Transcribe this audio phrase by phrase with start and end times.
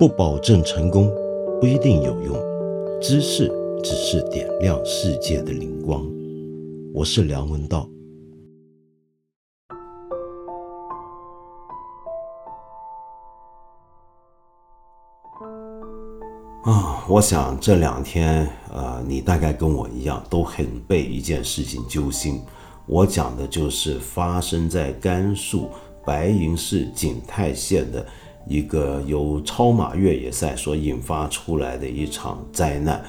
[0.00, 1.12] 不保证成功，
[1.60, 2.34] 不一定有用。
[3.02, 3.52] 知识
[3.84, 6.02] 只是点亮世界的灵光。
[6.94, 7.86] 我是梁文道。
[16.64, 22.40] 啊，我想这两天，呃，你大概跟我一样，都很被一件事情揪心。
[22.86, 25.68] 我讲的就是发生在甘肃
[26.06, 28.06] 白银市景泰县的
[28.46, 33.04] 一个由超马越野赛所引发出来的一场灾难。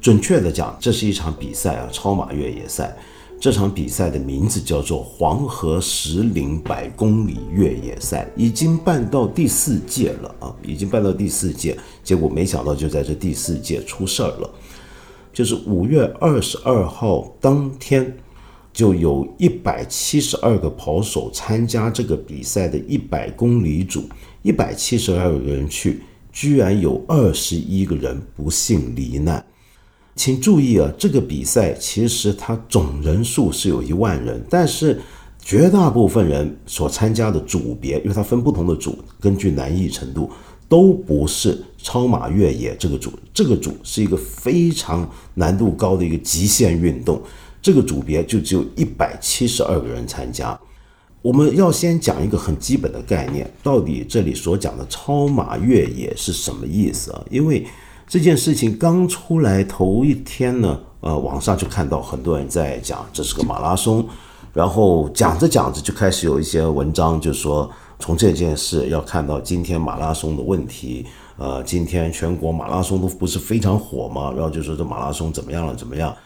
[0.00, 2.96] 准确的讲，这是一场比赛啊，超马越野赛。
[3.40, 11.76] 这场比赛的名字叫做黄河石林百公里越野赛，已经办到第四届了啊，已经办到第四届。
[12.04, 14.50] 结果没想到就在这第四届出事儿了，
[15.32, 18.16] 就是五月二十二号当天。
[18.72, 24.04] 就有一百七十二个跑手参加这个比赛的一百公里组，
[24.42, 26.00] 一百七十二个人去，
[26.32, 29.44] 居然有二十一个人不幸罹难。
[30.16, 35.00] 请注意啊，这个比赛其实它总人数是有一万人，但是
[35.42, 40.30] 绝大部分人所参加的组别，因为它分不同的组，根据难易程度，
[40.68, 47.22] 都不是超马越野这个组，这个组是一个非常难度高的一个极限运动。
[47.62, 50.58] 这个组别就只有一百七十二个人参加。
[51.22, 57.22] 我们要先讲一个很基本的概念，到底这里所讲的超马越野是什么意思啊？
[57.30, 57.66] 因为
[58.08, 64.02] 这件事情刚出来头一天呢，呃，网上就看到很多人在讲这是个马拉松，
[64.54, 71.04] 然后讲着讲着就开始有一些文章就说从这件事要看到今天马拉松的问题，
[71.36, 74.32] 呃，今天全国马拉松都不是非常火嘛？
[74.32, 76.16] 然后就说这马拉松怎么样了，怎么样？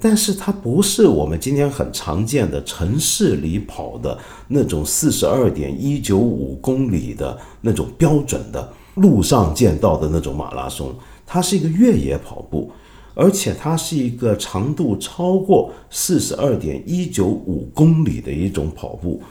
[0.00, 10.94] 但是它不是我们今天很常见的城市里跑的那种四十二点一九五公里的那种标准的路上见到的那种马拉松，
[11.26, 12.72] 它是一个越野跑步，
[13.14, 19.22] 而且它是一个长度超过四十二点一九五公里的一种跑步，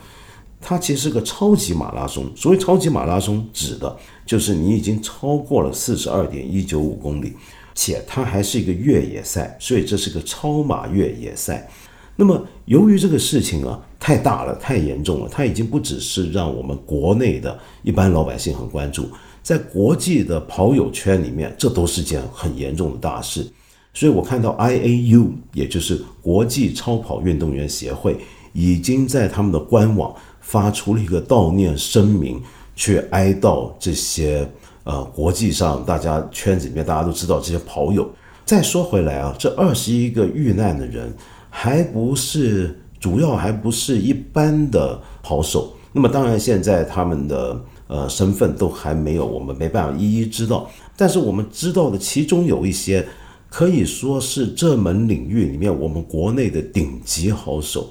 [0.60, 2.24] 它其实是个超级马拉松。
[2.36, 7.34] 所谓超级马拉松，指的就是你已经超过了四十二点一九五公里。
[7.74, 11.68] 且它还是一个越野赛，所以这是个超马越野赛。
[12.16, 19.08] 那么，由于这个事情啊太大了、太严重了，它已经不只是让我们国内的一般老百姓很关注，
[19.42, 23.46] 在国际的跑友圈里面，这都是件很严重的大事。
[23.94, 28.18] 所以我看到 IAU，也就是国际超跑运动员协会，
[28.52, 32.42] 已经在他们的官网发出了一个悼念声明，
[32.76, 34.46] 去哀悼这些。
[34.90, 38.10] 呃，国际上大家圈子里面大家都知道这些跑友。
[38.44, 41.14] 再说回来啊，这二十一个遇难的人，
[41.48, 45.72] 还不是主要，还不是一般的跑手。
[45.92, 50.68] 那么当然，现在他们的呃身份都还没有，我们没办法一一知道。
[50.96, 53.06] 但是我们知道的，其中有一些
[53.48, 57.90] 可以说是这门领域里面我们国内的顶级好手。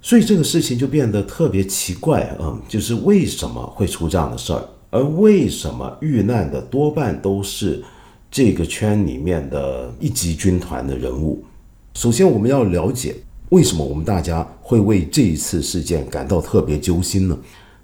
[0.00, 4.62] 所以这个事情就变得特别奇怪啊，就是为什么会出这样的事儿？
[4.94, 7.82] 而为什么遇难的多半都是
[8.30, 11.42] 这个圈里面的一级军团的人物？
[11.94, 13.16] 首先，我们要了解
[13.48, 17.36] 为什么我们大家会为这一次事件感到特别揪心呢？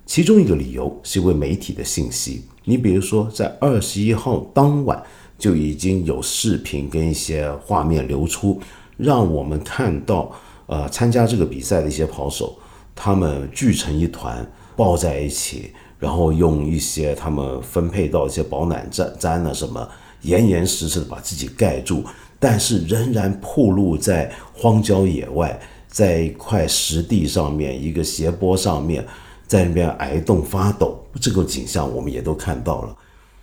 [0.06, 2.44] 其中一个理由是因为媒体的信息。
[2.62, 5.03] 你比如说，在二十一号当晚
[5.37, 8.60] 就已经有视频跟一些画面流出，
[8.97, 10.31] 让我们看到，
[10.66, 12.56] 呃，参加这个比赛的一些跑手，
[12.94, 15.72] 他们聚成一团，抱在一起。
[16.00, 19.88] 然后用一些他们分配到一些保暖毡毡啊什么，
[20.22, 22.02] 严严实实的把自己盖住，
[22.38, 29.06] 但是仍然暴露在荒郊野外，在一块石地上面，一个斜坡上面，
[29.46, 32.96] 在那边挨冻发抖，这个景象我们也都看到了。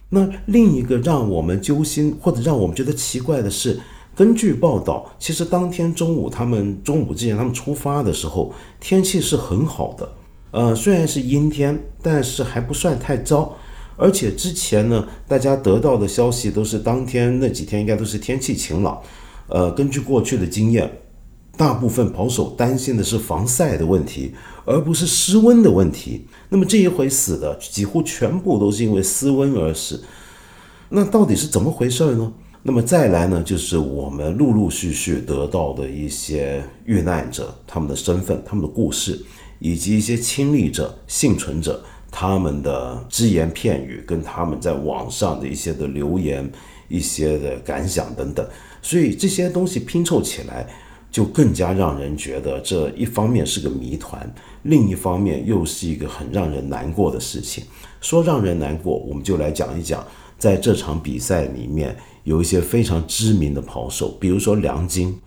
[0.09, 3.79] 那另一个让我们揪心或者让我们觉得奇怪的是，
[4.15, 10.09] 根据报道，其实当天中午他们中午之前他们出发的时候，天气是很好的。
[10.57, 13.55] 呃，虽然是阴天，但是还不算太糟。
[13.95, 18.99] 而且之前呢，大家得到的消息都是当天那几天应该都是天气晴朗。
[19.49, 20.91] 呃，根据过去的经验，
[21.55, 24.33] 大部分跑手担心的是防晒的问题，
[24.65, 26.25] 而不是失温的问题。
[26.49, 30.03] 那么这一回死的几乎全部都是因为失温而死。
[30.89, 32.33] 那到底是怎么回事呢？
[32.63, 39.23] 那么再来呢，就是我们陆陆续续得到的一些遇难者他们的身份、他们的故事。
[39.59, 46.49] 以及一些亲历者、幸存者他们的只言片语，跟他们在网上的一些的留言、
[46.87, 48.47] 一些的感想等等，
[48.81, 50.67] 所以这些东西拼凑起来，
[51.11, 54.33] 就更加让人觉得这一方面是个谜团，
[54.63, 57.63] 另一方面又是一个很让人难过的事情。
[57.99, 60.05] 说让人难过，我们就来讲一讲，
[60.37, 65.17] 在这场比赛里面有一些非常知名的跑手，比如说梁晶。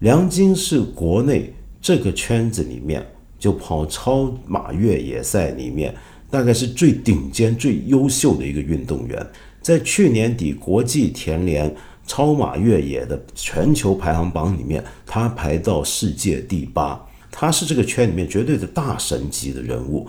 [0.00, 3.06] 梁晶是国内这个圈子里面
[3.38, 5.94] 就跑超马越野赛里面
[6.30, 9.26] 大概是最顶尖、最优秀的一个运动员。
[9.60, 11.74] 在去年底国际田联。
[12.08, 20.06] 超马越野的全球排行榜里面，他排到世界第八，他是这个圈里面绝对的大神级的人物。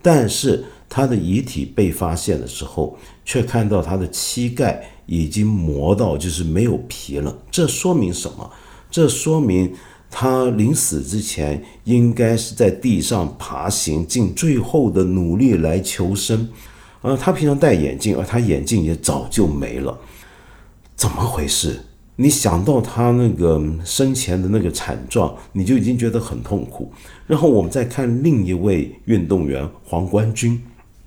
[0.00, 7.36] 但是他的遗体被发现的时候，却看到他的膝盖已经磨到就是没有皮了。
[7.50, 8.48] 这说明什么？
[8.88, 9.74] 这说明
[10.10, 16.48] 他临死之前应该是在地上爬行，尽最后的努力来求生。
[17.02, 19.96] 呃，他平常戴眼镜，而他眼镜也早就没了。
[20.96, 21.80] 怎么回事？
[22.16, 26.92] 你想到他那个生前的那个惨状，你就已经觉得很痛苦。
[27.26, 30.60] 然后我们再看另一位运动员黄冠军，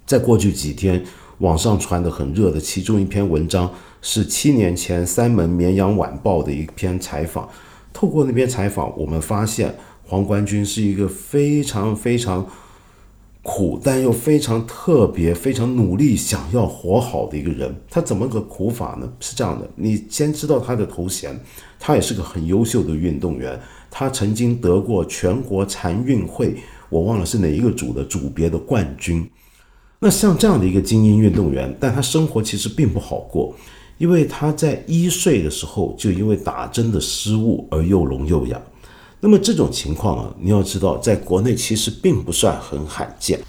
[0.08, 1.04] 在过去几天
[1.38, 3.72] 网上传的很热的其中一篇文章，
[4.02, 7.48] 是七年前三门绵阳晚报的一篇采访。
[7.94, 9.74] 透过那篇采访，我们发现
[10.04, 12.46] 黄冠军是一个非常非常。
[13.46, 17.76] 苦，但又非常特别、非常努力，想要活好的一个人。
[17.90, 19.14] 他怎么个苦法呢？
[19.20, 21.38] 是这样的，你先知道他的头衔，
[21.78, 23.60] 他也是个很优秀的运动员。
[23.92, 26.56] 他曾经得过全国残运会，
[26.88, 29.30] 我忘了是哪一个组的组别的冠军。
[30.00, 33.54] 那像这样的一个精英运动员，但他生活其实并不好过，
[33.98, 38.62] 因为他在一岁的时候就因为打针的失误而又聋又哑。
[39.20, 43.40] 那么这种情况啊，你要知道，在国内其实并不算很罕见。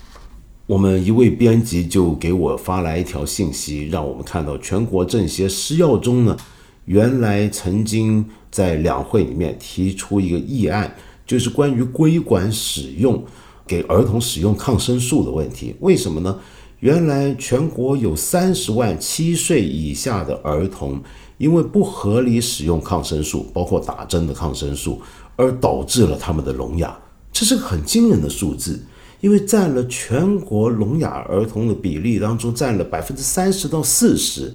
[0.67, 6.37] 我们一位编辑就给我发来一条信息，让我们看到全国政协施药中呢，
[6.85, 10.95] 原来曾经在两会里面提出一个议案，
[11.27, 13.23] 就是关于规管使用
[13.67, 15.75] 给儿童使用抗生素的问题。
[15.81, 16.39] 为什么呢？
[16.85, 21.03] 原来全国有三十万七岁以下的儿童，
[21.39, 25.01] 因为不合理使用抗生素，包括打针的抗生素。
[25.37, 26.97] 而导致了他们的聋哑，
[27.33, 28.79] 这是个很惊人的数字，
[29.21, 34.55] 因为占了全国聋哑儿童的比例当中占了百分之三十到四十。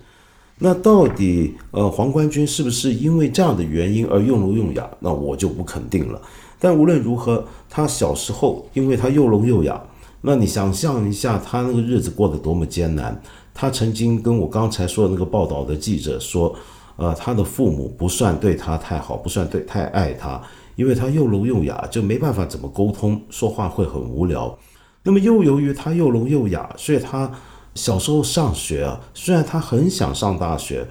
[0.60, 4.88] 那到底呃黄冠军是不是因为这样的原因而用聋用哑？
[5.00, 6.22] 那我就不肯定了。
[6.60, 9.82] 但无论如何，他小时候因为他又聋又哑，
[10.22, 13.22] 那你想象一下他那个日子过得多么艰难。
[13.54, 16.56] 他曾经跟我刚才说的那个报道的记者说，
[16.96, 20.42] 呃，他的父母不算对他太好，不算对太爱他。
[20.76, 24.58] 因为他又聋又哑，就没办法怎么沟通，说话会很无聊。
[25.04, 27.30] 那么又由于他又聋又哑，所以他
[27.76, 30.88] 小时候上学啊，虽然他很想上大学，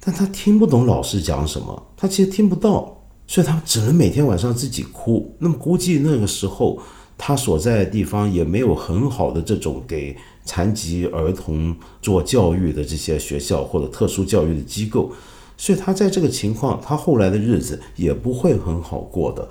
[0.00, 5.32] 但他听不懂老师讲什么，他其实听不到，所以他只能每天晚上自己哭。
[5.38, 6.80] 那么估计那个时候
[7.22, 15.12] 他所在的地方也没有很好的这种给残疾儿童做教育的这些学校或者特殊教育的机构。
[15.58, 19.46] 所以他在这个情况，他后来的日子也不会很好过的。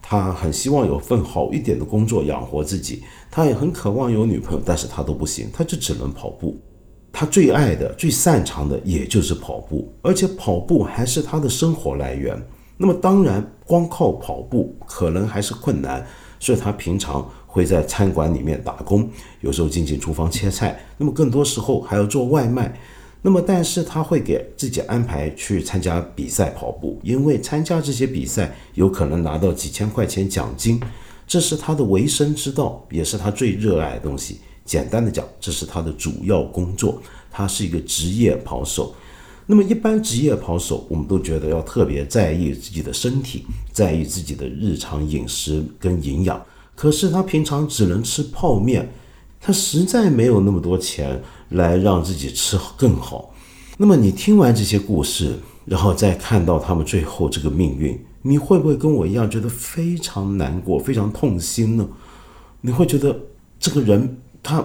[0.00, 6.58] 他很希望有份好一点的工作养活自己，他也很渴望有女朋友，但是他都不行，他就只能跑步。
[7.12, 12.42] 他最爱的、最擅长的也就是跑步，而且跑步还是他的生活来源。
[12.78, 16.06] 那么当然，光靠跑步可能还是困难，
[16.40, 19.08] 所以他平常会在餐馆里面打工，
[19.42, 22.76] 有时候进进厨房切菜，那么更多时候还要做外卖。
[23.22, 30.80] 那么，但是他会给自己安排去参加比赛跑步，因为参加这些比赛有可能拿到几千块钱奖金，
[31.26, 34.40] 这是他的维生之道，也是他最热爱的东西。
[34.64, 36.98] 简单的讲，这是他的主要工作。
[37.30, 38.94] 他是一个职业跑手。
[39.50, 46.40] 那么，一般职业跑手，我们都觉得要特别在意自己的身体，在意自己的日常饮食跟营养。
[46.76, 48.88] 可是他平常只能吃泡面，
[49.40, 51.20] 他实在没有那么多钱。
[51.50, 53.34] 来让自己吃更好。
[53.76, 61.88] 那么你听完这些故事，然后再看到他们最后这个命运，你会不会跟我一样觉得非常难过、非常痛心呢？
[62.60, 63.18] 你会觉得
[63.58, 64.64] 这个人他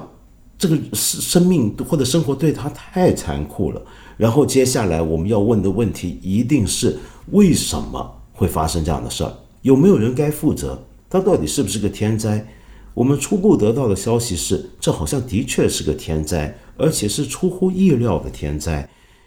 [0.59, 3.81] 这个生生命或者生活对他太残酷了。
[4.17, 6.97] 然后接下来我们要问的问题一定是：
[7.31, 9.33] 为什么会发生这样的事儿？
[9.61, 10.79] 有没有人该负责？
[11.09, 12.45] 它到底是不是个天灾？
[12.93, 16.57] 我们初步得到的消息是，这好像的确是个天灾。
[16.77, 18.85] 而且是出乎意料的天灾，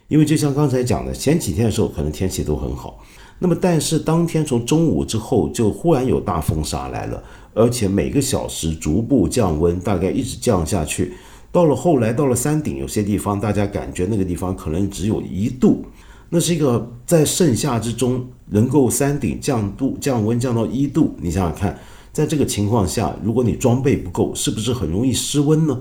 [0.09, 3.03] 因为就像刚才讲的，前几天的时候可能天气都很好，
[3.39, 7.23] 那么但是当天从中午之后就忽然有大风沙来了，
[7.55, 11.15] 而且每个小时逐步降温，大概一直降下去，
[11.51, 15.85] 到了后来到了山顶，有些地方大家感觉那个地方可能只有一度，
[16.29, 21.79] 那是一个在盛夏之中能够山顶降度降温降到一度，你想想看，
[22.13, 25.81] 在这个情况下，如果你装备不够，是不是很容易失温呢？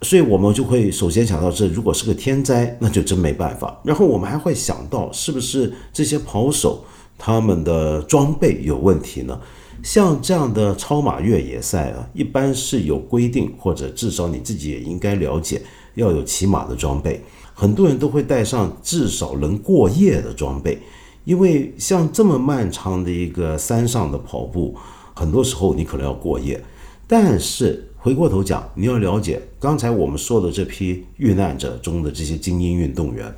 [0.00, 3.80] 所以我们就会首先想到，这如果是个天灾，那就真没办法。
[3.84, 6.84] 然后我们还会想到，是不是这些跑手
[7.16, 9.38] 他们的装备有问题呢？
[9.82, 15.62] 像这样的超马越野赛啊，一般是有规定，或者至少你自己也应该了解，
[15.94, 17.22] 要有骑马的装备。
[17.54, 20.78] 很多人都会带上至少能过夜的装备，
[21.24, 24.76] 因为像这么漫长的一个山上的跑步，
[25.14, 26.62] 很多时候你可能要过夜，
[27.06, 27.88] 但是。
[28.04, 33.32] 回过头讲，你要了解刚才我们说的这批遇难者中的这些精英运动员，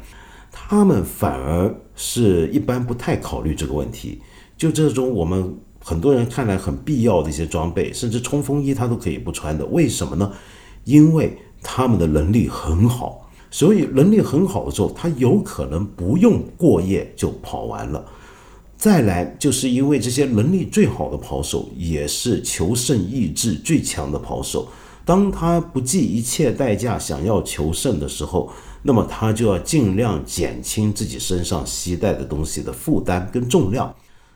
[0.51, 4.23] 他们反而是一般不太考虑这个问题。
[4.57, 5.55] 就这种我们
[5.87, 9.67] 很多人看来很必要的一些装备，甚至冲锋衣他都可以不穿的。
[9.67, 10.33] 为什么呢？
[10.85, 18.03] 因为他们的能力很好，所以能力很好的时候，他有可能不用过夜就跑完了。
[18.79, 24.67] 再来，就是因为这些能力最好的跑手，也是求胜意志最强的跑手。
[25.05, 28.51] 当他不计一切代价想要求胜的时候，
[28.83, 33.95] 那么他就要尽量减轻自己身上携带的东西的负担跟重量。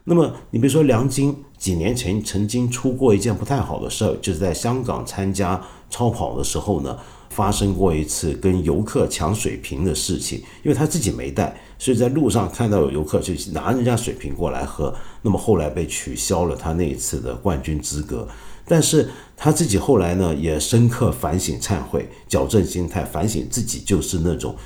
[0.08, 6.98] 那么，你比如说梁晶几年前曾经出过一件不太好的事儿，就是在香港参加超跑的时候呢。
[7.30, 18.26] 发生过一次跟游客抢水瓶的事情，因为他自己没带，所以在路上看到有游客就拿人家水瓶过来喝，那么后来被取消了他那一次的冠军资格。
[18.64, 24.56] 但是他自己后来呢也深刻反省、忏悔、矫正心态，反省自己就是那种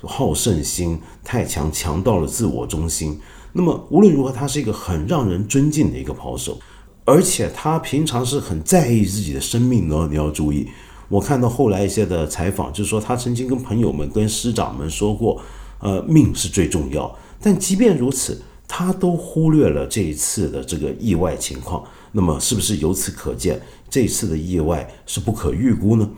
[0.00, 3.20] 好胜心太强，强到了自我中心。
[3.52, 6.58] 那么无论如何，他是一个很让人尊敬的一个跑手，
[7.04, 10.68] 而且他平常是很在意自己的生命的，你要注意。
[11.08, 15.40] 我看到后来一些的采访，就是说他曾经跟朋友们、跟师长们说过，
[15.80, 17.14] 呃，命是最重要。
[17.40, 21.84] 但即便如此，他都忽略了这一次的这个意外情况。
[22.12, 26.08] 那么，是不是由此可见，这次的意外是不可预估呢？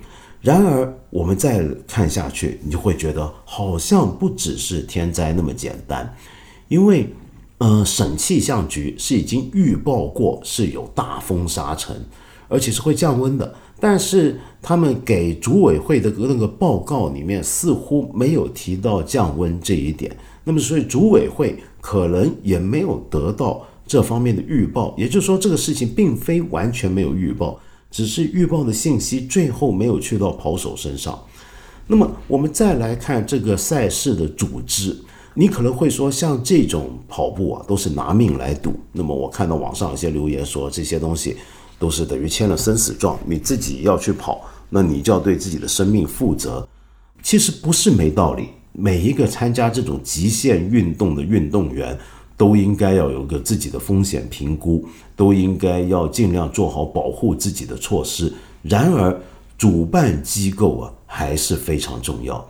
[0.40, 6.14] 然而，我们再看下去，你就会觉得好像不只是天灾那么简单，
[6.68, 7.12] 因为，
[7.58, 11.96] 呃，省气象局是已经预报过是有大风沙尘，
[12.48, 13.54] 而且是会降温的。
[13.80, 31.18] 但是他们给组委会的那个报告里面似乎没有提到降温这一点，那么所以组委会可能也没有得到这方面的预报，也就是说这个事情并非完全没有预报，只是预报的信息最后没有去到跑手身上。
[31.86, 34.96] 那么我们再来看这个赛事的组织，
[35.34, 41.36] 你可能会说像这种跑步啊都是拿命来赌，那么我看到网上有些留言说这些东西。
[41.76, 46.66] 都是等于签了生死状，你自己要去跑，那你就要对自己的生命负责。
[47.20, 51.98] 其实不是没道理，每一个参加这种极限运动的运动员
[52.36, 58.32] 都应该要有个自己的风险评估，都应该要尽量做好保护自己的措施。
[58.62, 59.20] 然而，
[59.58, 62.48] 主办机构啊还是非常重要。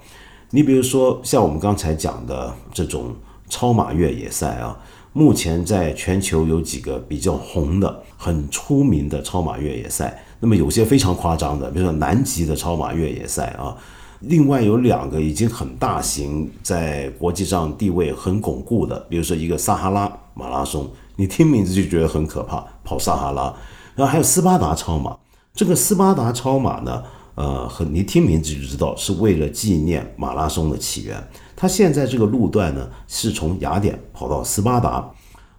[0.55, 3.13] 你比如说像我们刚才讲的这种
[3.49, 4.79] 超马越野赛啊。
[5.17, 13.77] 目前在全球有几个比较红的、很出名的超马越野赛，那么有些非常夸张的，比如说南极的超马越野赛啊。
[14.19, 23.55] 另外有两个已经很大型，在国际上地位很巩固的，比如说一个撒哈拉马拉松，你听名字就觉得很可怕，跑撒哈拉。
[23.95, 25.17] 然后还有斯巴达超马，
[25.55, 27.05] 这个斯巴达超马呢，
[27.35, 31.23] 呃，很你听名字就知道是为了纪念马拉松的起源。
[31.57, 35.09] 他现在这个路段呢，是从雅典跑到斯巴达，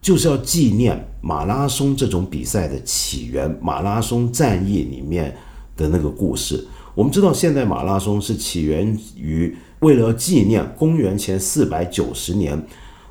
[0.01, 5.35] 就是要纪念马拉松这种比赛的起源，马拉松战役里面
[5.75, 6.65] 的那个故事。
[6.93, 12.65] 我们知道，现代马拉松是起源于为了纪念公元前四百九十年，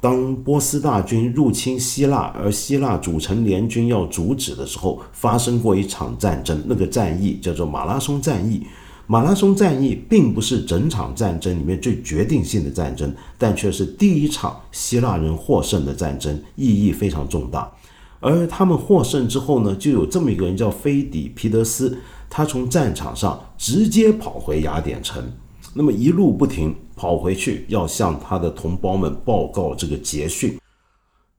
[0.04, 8.66] 当波斯大军入侵希腊，而希腊主城联军要阻止的时候，发生过一场战争，那个战役叫做马拉松战役。
[9.06, 17.72] 马拉松战役并不是整场战争里面最决定性的战争，但却是第一场希腊人获胜的战争，意义非常重大。
[18.20, 21.96] 而他们获胜之后呢，就有这么一个人叫菲底皮德斯，
[22.28, 25.24] 他从战场上直接跑回雅典城，
[25.72, 30.58] 那么一路不停跑回去，要向他的同胞们报告这个捷讯。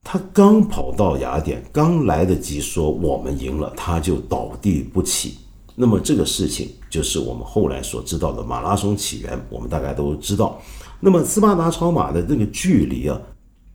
[0.02, 5.38] 他刚跑到雅典，刚来得及说我们赢了，他就倒地不起。
[5.74, 10.60] 那么这个事情就是我们后来所知道的马拉松起源，我们大概都知道。
[11.00, 13.20] 那么斯巴达超马的那个距离啊，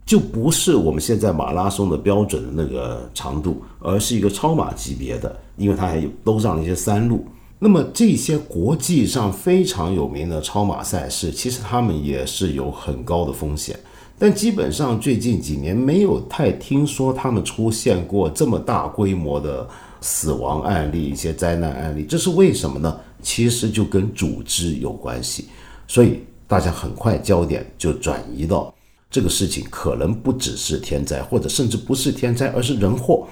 [0.06, 7.26] 就不是我们现在马拉松的标准的那个长度，而是一个超马级别的，因为它还有兜上了一些山路。
[7.64, 13.80] 那么这些国际上非常有名的超马赛事，其实他们也是有很高的风险。
[14.18, 19.68] 但基本上最近几年没有太听说他们出现过这么大规模的
[20.02, 23.00] 死亡案例、一些灾难案例，这是为什么呢？
[23.22, 25.46] 其实就跟组织有关系，
[25.88, 28.74] 所以大家很快焦点就转移到
[29.12, 33.28] 这个事情可能不只是天灾，或者甚至不是天灾，而是人祸。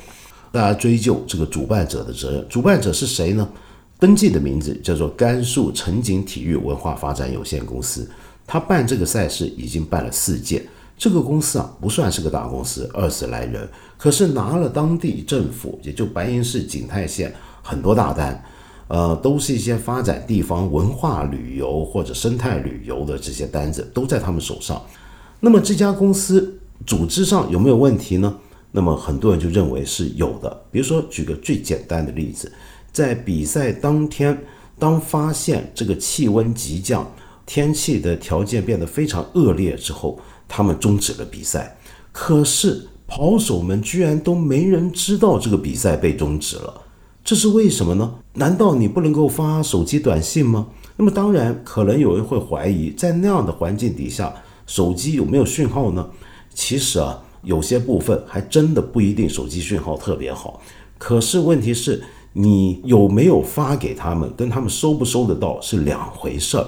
[0.51, 3.49] 大家追究这个主办者的责任，主办者是谁呢？
[3.99, 8.09] 登记的名字叫做甘肃城景体育文化发展有限公司，
[8.47, 10.65] 他办这个赛事已经办了四届。
[10.97, 18.41] 这个公司啊，不算是个大公司，二十来人，可是拿了当地政府，也就白银市景泰县很多大单，
[18.87, 24.81] 呃，都是一些发展地方文化旅游或者生态旅游的这些单子，都在他们手上。
[25.41, 28.33] 那么这家公司组织上有没有问题呢？
[28.71, 30.61] 那么很多人就认为是有的。
[30.71, 32.51] 比如说，举个最简单的例子，
[32.91, 34.37] 在比赛当天，
[34.77, 37.09] 当发现这个气温急降，
[37.45, 40.19] 天气的条件变得非常恶劣之后。
[40.51, 41.77] 他们终止了比赛，
[42.11, 46.81] 可是跑手们居然都没人知道这个比赛被终止了，
[47.23, 48.15] 这是为什么呢？
[48.33, 50.67] 难道你不能够发手机短信吗？
[50.97, 54.33] 那么当然，可能有人会怀疑，在那样的环境底下，
[54.65, 56.09] 手机有没有讯号呢？
[56.51, 60.59] 其实啊，有些部分还真的不一定手机讯号特别好。
[60.97, 62.03] 可是问题是，
[62.33, 66.65] 你有没有发给他们，跟他们收不收得到是两回事儿。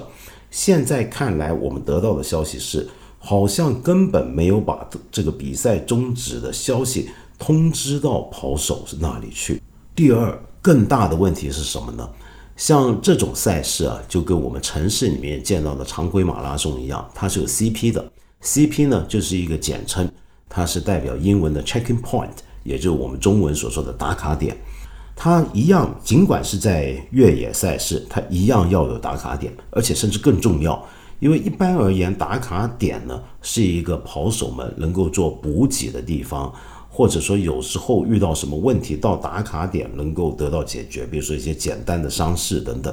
[0.50, 2.88] 现在看来，我们得到的消息是。
[3.24, 9.62] 好像根本没有把这个比赛终止的消息通知到跑手那里去。
[9.94, 12.10] 第二，更大的问题是什么呢？
[12.56, 18.04] 像这种赛事啊，就跟我们城市里面见到的常规马拉松一样，它是有 CP 的。
[18.42, 20.10] CP 呢，就是一个简称，
[20.48, 22.26] 它是代表英文的 checking point，
[22.64, 24.56] 也就是我们中文所说的打卡点。
[25.24, 30.84] 它一样，尽管是在越野赛事，它一样要有打卡点，而且甚至更重要。
[31.20, 36.52] 因为一般而言，打卡点呢是一个跑手们能够做补给的地方，
[36.90, 42.92] 或者说有时候遇到什么问题，到打卡点能够得到解决，比如说一些简单的伤势等等。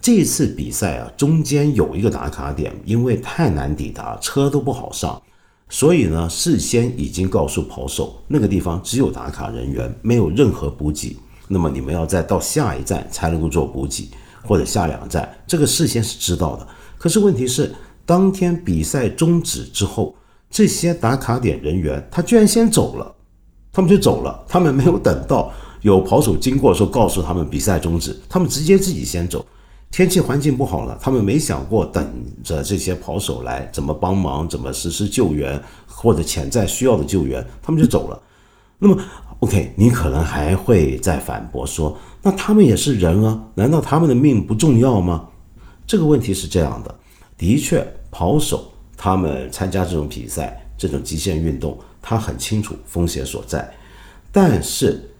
[0.00, 5.22] 这一次比赛啊，中间有一个打卡点，因为太难抵达，车都不好上，
[5.68, 11.16] 所以呢，事先已经告诉跑手，那个地方只有打卡人员，没有任何补给。
[11.52, 14.10] 那么你们要再到下一站才能够做补给，
[14.42, 16.66] 或者下两站，这个事先是知道的。
[16.96, 17.74] 可是问题是，
[18.06, 20.14] 当天比赛终止之后，
[20.48, 23.14] 这些打卡点人员他居然先走了，
[23.70, 29.44] 他们就走了，他们没有等到有跑手经过的时候告诉他们比赛终止，他们直接自己先走。
[29.90, 32.02] 天气环境不好了，他们没想过等
[32.42, 38.18] 着这些跑手来怎么帮忙，怎么实施救援或者潜在需要的救援，他们就走了。
[38.78, 38.96] 那么
[39.42, 45.28] ，OK，你可能还会再反驳说，那他们也是人啊，难道他们的命不重要吗？
[45.84, 46.94] 这个问题是这样的，
[47.36, 53.68] 的确，跑手他们参加这种比赛、这种极限运动，他很清楚风险所在。
[54.30, 55.10] 但是，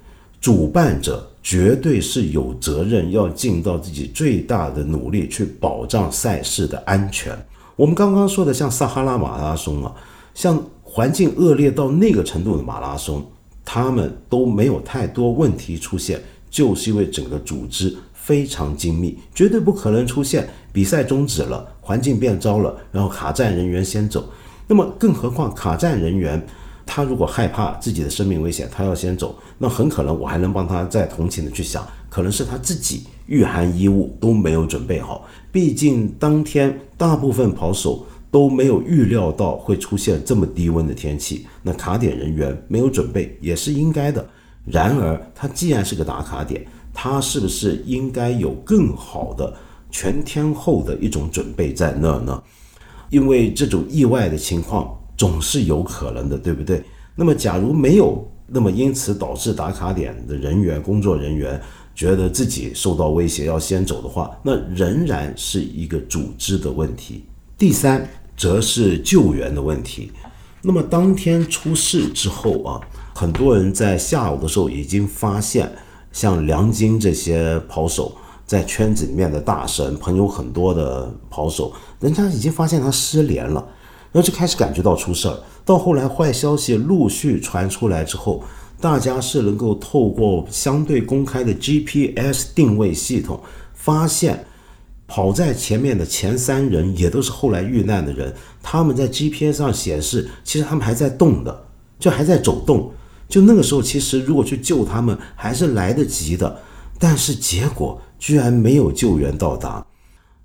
[0.41, 7.37] 主办者绝对是有责任要尽到自己最大的努力去保障赛事的安全。
[7.75, 9.93] 我们刚刚说的像撒哈拉马拉松啊，
[10.33, 13.27] 像环境恶劣到那个程度的马拉松，
[13.65, 16.21] 他们都没有太多问题出现，
[16.51, 17.97] 就是因为整个组织。
[18.23, 24.25] 非常精密，绝对不可能出现比赛终止了，环境变糟了，然后卡站人员先走。
[24.69, 26.41] 那么，更何况卡站人员，
[26.87, 35.27] 他如果害怕自己的生命危险，他要先走，那很可能我还能帮他再同情的去想，可能是他自己御寒衣物都没有准备好。
[35.51, 44.29] 毕竟当天大部分跑手都没有预料到会出现这么低温的天气，那卡点人员没有准备也是应该的。
[44.65, 46.67] 然而，他既然是个打卡点。
[46.95, 49.51] 他是不是应该有更好的
[49.91, 52.43] 全天候的一种准备在那儿呢？
[53.09, 56.85] 因为这种意外的情况总是有可能的，对不对？
[57.17, 61.59] 那么，假如没有，那么因此导致打卡点的人员、工作人员
[61.95, 67.25] 觉得自己受到威胁要先走的话，那仍然是一个组织的问题。
[67.57, 70.13] 第三，则是救援的问题。
[70.63, 72.81] 那么当天出事之后啊，
[73.15, 75.71] 很多人在下午的时候已经发现。
[76.15, 78.15] 像梁晶这些跑手，
[78.45, 83.67] 在圈子里面的大神，朋友很多的跑手，人家已经发现他失联了，
[84.13, 85.41] 然后就开始感觉到出事儿。
[85.65, 88.45] 到后来坏消息陆续传出来之后，
[88.79, 93.41] 大家是能够透过相对公开的 GPS 定位系统，
[93.73, 94.45] 发现
[95.13, 101.65] 跑在前面的前三人也都是后来遇难的人，他们在 GPS 上显示，其实他们还在动的，
[101.99, 102.91] 就还在走动。
[103.29, 106.59] 就那个时候，其实如果去救他们还是来得及的，
[106.99, 109.85] 但是结果居然没有救援到达，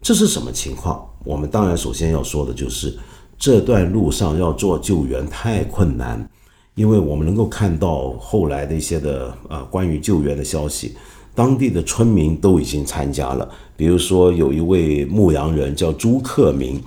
[0.02, 1.02] 这是什么情况？
[1.24, 2.94] 我们当然首先要说的就是，
[3.40, 6.30] 这段路上要做救援太困难，
[6.76, 10.98] 因为我们能够看到后来的一些的呃关于救援的消息，
[11.38, 13.48] 当地的村民都已经参加了。
[13.76, 16.82] 比如说有一位牧羊人叫朱克明，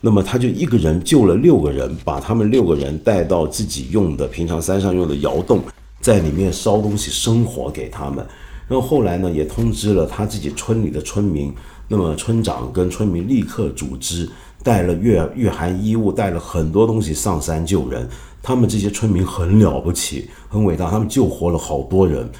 [0.00, 5.60] 那么他就一个人救了六个人，把他们六个人带到自己用的平常山上用的窑洞，
[6.00, 8.24] 在里面烧东西生火给他们。
[8.68, 11.52] 然后后来呢，也通知了他自己村里的村民。
[11.88, 14.28] 那么村长跟村民立刻组织，
[14.62, 18.08] 带了御御寒衣物，带了很多东西上山救人。
[18.40, 22.30] 他们这些村民很了不起，很伟大，他们救活了好多人。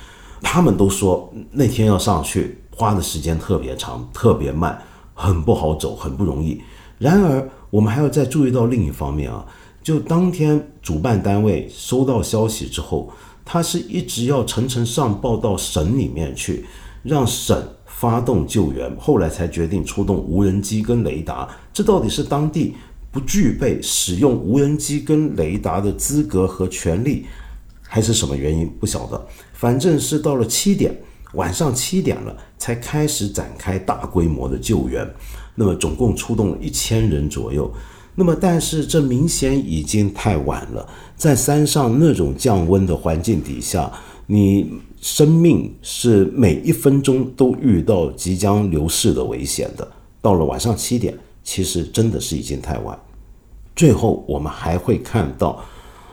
[0.42, 4.80] 他们都说那天要上去，花的时间特别长，特别慢，
[5.14, 6.60] 很不好走，很不容易。
[6.98, 9.44] 然而，我们还要再注意到另一方面啊，
[9.82, 13.10] 就当天主办单位收到消息之后，
[13.44, 16.66] 他是一直要层层上报到省里面去，
[17.02, 17.62] 让省。
[17.98, 21.48] 发动救援，后来才决定出动无人机跟雷达。
[21.72, 22.74] 这到底是当地
[23.10, 27.24] 不具备使用无人机跟雷达的资格和权利，
[27.80, 28.68] 还是什么原因？
[28.78, 29.26] 不晓得。
[29.56, 30.94] 反正是到了七点，
[31.32, 35.04] 晚上七点了，才开始展开大规模的救援。
[35.54, 37.70] 那么总共出动了一千人左右。
[38.14, 43.92] 那么但是这明显已经太晚了，在山上那种降温的环境底下，
[44.26, 44.72] 你。
[44.98, 49.86] 生命是每一分钟都遇到即将流逝的危险的。
[50.20, 52.98] 到了晚上七点，其实真的是已经太晚。
[53.76, 55.62] 最后，我们还会看到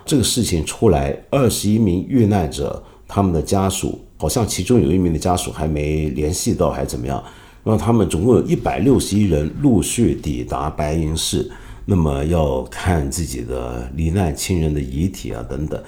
[0.05, 7.23] 这个事情出来，二十一名遇难者他们的家属，好像其中有一名的家属还没联系到，还怎么样？
[7.63, 11.47] 让他们总共有一百六十一人陆续抵达白银市，
[11.85, 15.79] 那么要看自己的罹难亲人的遗体啊，等等。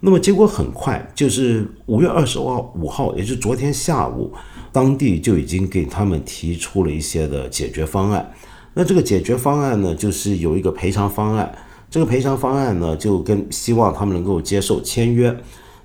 [0.00, 4.30] 那么结果很快，就是五月二十号五号，也就是昨天下午，
[4.70, 8.30] 当地就已经给他们提出了一些的解决方案。
[8.74, 11.50] 那这个解决方案呢，就是有一个赔偿方案。
[11.90, 15.34] 这个赔偿方案呢，就跟希望他们能够接受签约。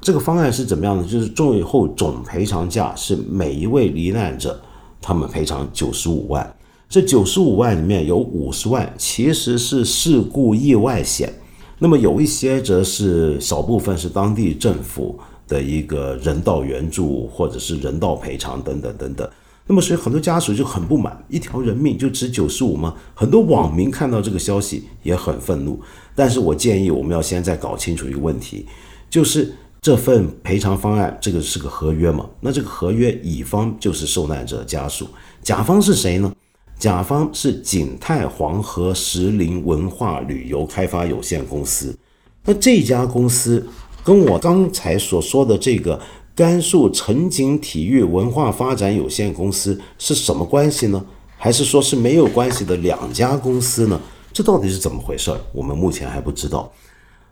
[0.01, 1.03] 这个方案是怎么样的？
[1.03, 4.59] 就是最后总赔偿价是每一位罹难者
[4.99, 6.55] 他们赔偿九十五万。
[6.89, 11.31] 这九十五万里面有五十万其实是事故意外险。
[11.77, 19.29] 那么有一些则是少部分是当地政府的一个人道援助或者是人道赔偿等等等等。
[19.67, 22.93] 那么所以很多家属就很不满，一条人命就值九十五吗？
[23.13, 25.79] 很多网民看到这个消息也很愤怒。
[26.13, 28.65] 但是我建议我们要先再搞清楚一个问题，
[29.09, 32.29] 就是这份赔偿方案这个是个合约嘛？
[32.39, 35.07] 那这个合约乙方就是受难者家属，
[35.41, 36.31] 甲方是谁呢？
[36.77, 41.97] 甲方是景泰黄河石林文化旅游开发有限公司，
[42.45, 43.67] 那这家公司
[44.03, 45.99] 跟我刚才所说的这个
[46.35, 51.03] 甘肃城景体育文化发展有限公司是什么关系呢？
[51.39, 53.99] 还是说是没有关系的两家公司呢？
[54.31, 55.35] 这到底是怎么回事？
[55.51, 56.71] 我们目前还不知道。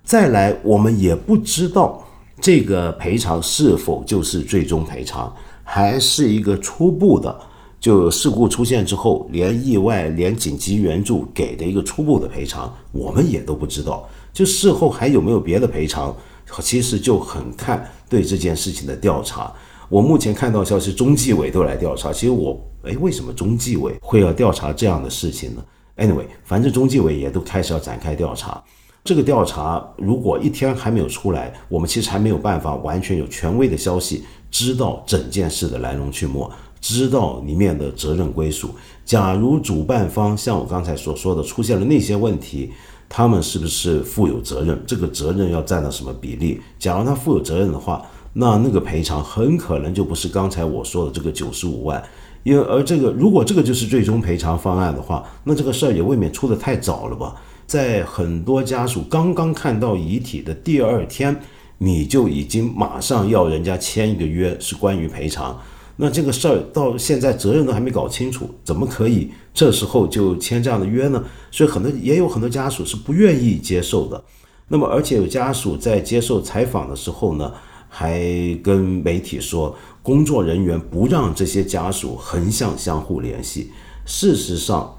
[0.03, 2.03] 再来，我们也不知道
[2.41, 7.39] 这个赔偿是否就是最终赔偿，还是一个初步的。
[7.79, 14.05] 就事故出现之后，连意外、连紧急援助给的一个初步的赔偿，我们也都不知道。
[14.33, 16.13] 就事后还有没有别的赔偿，
[16.61, 19.53] 其实就很看对这件事情的调查。
[19.87, 22.11] 我目前看到消息，中纪委都来调查。
[22.11, 25.63] 其实我，哎，为什么中纪委会要调查这样的事情呢
[25.95, 28.61] ？Anyway，反正中纪委也都开始要展开调查。
[29.03, 36.47] 这个调查如果一天还没有出来，我们其实还没有办法完全有权威的消息，知道整件事的来龙去脉。
[36.81, 38.69] 知道里面的责任归属。
[39.03, 42.71] 假如主办方像我刚才所说的出现了那些问题，
[43.09, 44.81] 他们是不是负有责任？
[44.87, 46.61] 这个责任要占到什么比例？
[46.77, 52.01] 假如他负有责任的话，那那个赔偿很可能就不是刚才我说的这个九十五万。
[52.43, 57.35] 因为而这个如果这个就是最终赔偿方案的话，那这个事儿也未免出的太早了吧？
[57.69, 61.39] 在很多家属刚刚看到遗体的第二天，
[61.77, 65.55] 你就已经马上要人家签一个约，是关于赔偿。
[65.95, 71.23] 那这个事儿到现在责任都还没搞清楚，怎么可以这时候就签这样的约呢？
[71.51, 74.23] 所以很多也有很多家属是不愿意接受的。
[74.67, 77.53] 那么而且有家属在接受采访的时候呢，
[77.87, 78.19] 还
[78.63, 83.69] 跟媒体说，工作人员不让这些家属横向相互联系。
[84.05, 84.95] 事实上，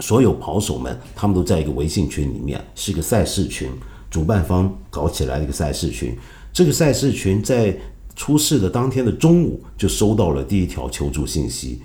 [0.00, 3.70] 所有跑手们他们都在一个微信群里面，是一个赛事群，
[4.10, 6.16] 主办方搞起来的一个赛事群。
[6.52, 7.76] 这个赛事群在。
[8.16, 11.80] 出事的当天的中午就收到了第一条求助信息，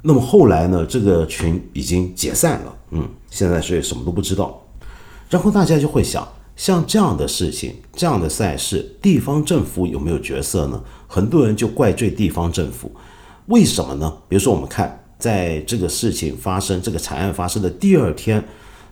[0.00, 0.86] 那么后来呢？
[0.86, 4.62] 这个群已经解散了，嗯，现在所以什么都不知道。
[5.28, 10.82] 然后大家就会想，像这样的事情，这样的赛事，地方政府有没有角色呢？
[11.06, 12.90] 很多人就怪罪地方政府，
[13.46, 14.10] 为什么呢？
[14.26, 18.42] 比如说，我们看在这个事情发生、这个惨案发生的第二天，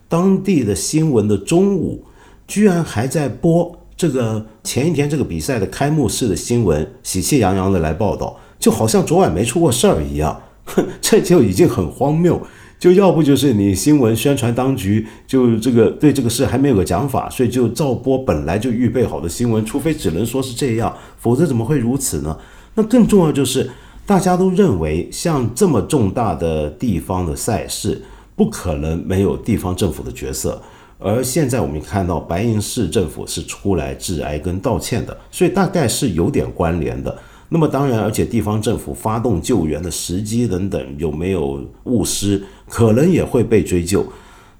[0.08, 2.04] 当地的新闻的中午，
[2.46, 12.40] 居然还在播这个前一天这个比赛的开幕式的新闻，喜气洋洋的来报道，就好像昨晚没出过事儿一样，哼， 这就已经很荒谬。
[12.78, 22.36] 就要不就是你新闻宣传当局就这个对这个事还没有个讲法，所以就照播本来就预备好的新闻，除非只能说是这样，否则怎么会如此呢？
[22.74, 23.70] 那更重要就是
[24.04, 28.02] 大家都认为像这么重大的地方的赛事，
[28.34, 30.60] 不可能没有地方政府的角色，
[30.98, 37.16] 而现在我们看到白银市政府是出来致哀跟道歉的，所以大概是有点关联的。
[37.48, 44.04] 那么当然，而且地方政府发动救援的时机等等有没有误失，可能也会被追究。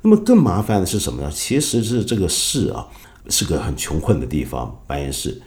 [0.03, 1.31] 那么更麻烦的是什么呢？
[1.33, 2.87] 其实是这个市啊，
[3.29, 5.41] 是个很穷困的地方，白银市，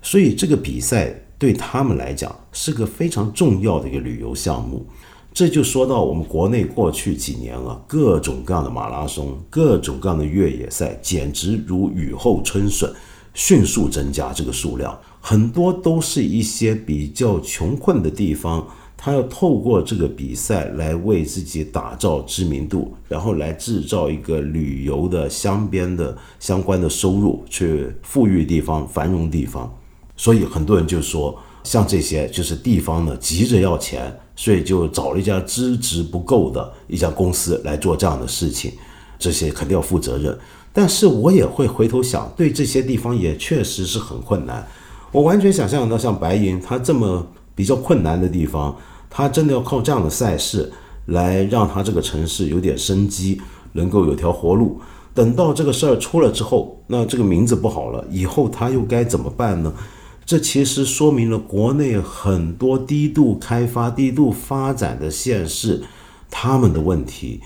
[0.00, 1.12] 所以这个比赛
[1.42, 4.86] 对他们来讲是个非常重要的一个旅游项目。
[5.34, 12.88] 这就说到我们国内过去几年啊，各种各样的马拉松、各种各样的越野赛，简直如雨后春笋，
[13.34, 14.96] 迅速增加这个数量。
[15.20, 18.64] 很多都是一些比较穷困的地方，
[18.96, 29.68] 他要透过这个比赛来为自己打造知名度，然后来制造一个旅游的相边的相关的收入，去富裕地方、繁荣地方。
[30.22, 38.70] 所以很多人就说，像这些就是地方呢急着要钱，所以就找了一家资质不够的一家公司来做这样的事情，
[39.18, 40.38] 这些肯定要负责任。
[40.72, 44.64] 但是我也会回头想，对这些地方也确实是很困难。
[45.10, 48.76] 我完全想象到，像白银，它这么比较困难的地方，
[49.10, 50.72] 它真的要靠这样的赛事
[51.06, 54.80] 来让它这个城市有点生机，能够有条活路。
[55.12, 59.74] 等到这个事儿出了之后，那这个名字不好了，以后它又该怎么办呢？
[60.24, 65.82] 这其实说明了国内很多低度开发、低度发展的县市，
[66.30, 67.40] 他们的问题。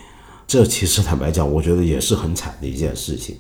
[0.47, 3.37] 这其实坦白讲，我觉得也是很惨的一件事情。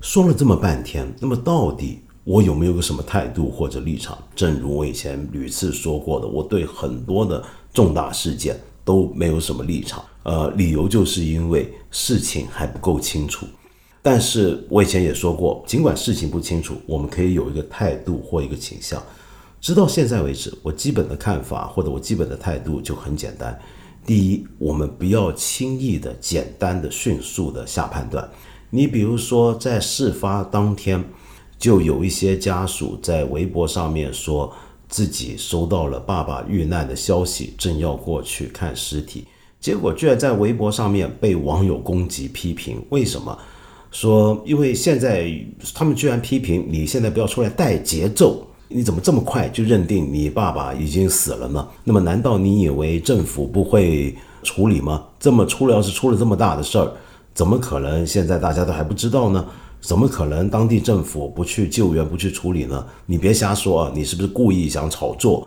[0.00, 2.00] 说了这么半天，那么到底？
[2.22, 4.18] 我有没有个什么态度或者立场？
[4.34, 7.40] 正如我以前屡次说过的，我对很多的
[7.72, 10.04] 重大事件都没有什么立场。
[10.24, 13.46] 呃，理由就是因为事情还不够清楚。
[14.06, 19.02] 但是我以前也说过，尽管事情不清楚，我们可以有一个态度或一个倾向。
[19.60, 23.58] 直到现在为止，我基本的看法或者我基本的态度就很简单：
[24.06, 28.30] 第一，我们不要轻易的、简单的、迅速的下判断。
[28.70, 31.04] 你比如说，在事发当天。
[31.58, 34.54] 就有一些家属在微博上面说
[34.90, 39.24] 自己收到了爸爸遇难的消息，正要过去看尸体，
[39.58, 42.84] 结果居然在微博上面被网友攻击批评。
[42.90, 43.36] 为什么？
[43.90, 45.30] 说因为现在
[45.74, 51.66] 他们居然批评你现在不要出来带节奏，你怎么这么快就认定你爸爸已经死了呢？
[51.84, 55.04] 那么难道你以为政府不会处理吗？
[55.18, 56.92] 这么出了要是出了这么大的事儿，
[57.32, 59.46] 怎么可能现在大家都还不知道呢？
[59.80, 62.84] 怎么可能当地政府不去救援、不去处理呢？
[63.06, 63.92] 你别瞎说啊！
[63.94, 65.46] 你是不是故意想炒作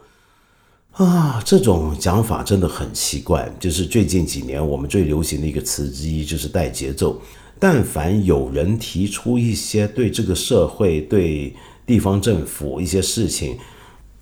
[0.93, 1.41] 啊？
[1.43, 3.51] 这种讲法真的很奇怪。
[3.59, 7.19] 就是最近几年我们最流行的一个词之一，就是带节奏。
[7.59, 11.53] 但凡有人提出一些对这个社会、对
[11.85, 13.57] 地方政府一些事情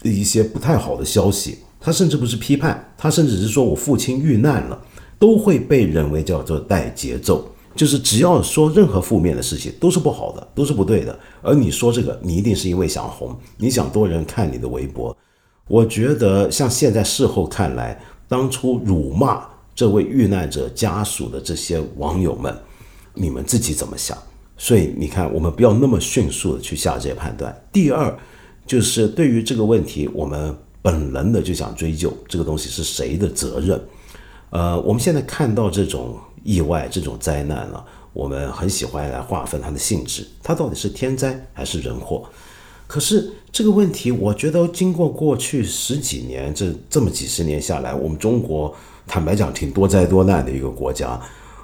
[0.02, 4.82] 的一些不太好的消息，他甚至不是批判，他甚至是说我父亲遇难了，
[5.20, 7.48] 都会被认为叫做带节奏。
[7.76, 11.20] 就是只要说任何负面的事情都是不好的，都是不对的。
[11.44, 15.16] 而你说这个，你一定是因为想红，你想多人看你的微博。
[15.68, 22.58] 我觉得像现在事后看来，当初辱骂这位遇难者家属的这些网友们，
[23.20, 24.18] 你们自己怎么想？
[24.58, 27.56] 所以你看，我们不要那么迅速的去下这些判断。
[27.72, 28.18] 第二，
[28.66, 33.82] 就是对于这个问题，我们本能的就想追究这个东西是谁的责任。
[34.52, 36.18] 呃，我们现在看到这种。
[36.44, 42.24] 意外这种灾难呢，我们很喜欢来划分它的性质，它到底是天灾还是人祸？
[42.86, 48.74] 可是这个问题，我觉得经过过去十几年这这么几十年下来，我们中国
[49.06, 51.20] 坦白讲挺多灾多难的一个国家，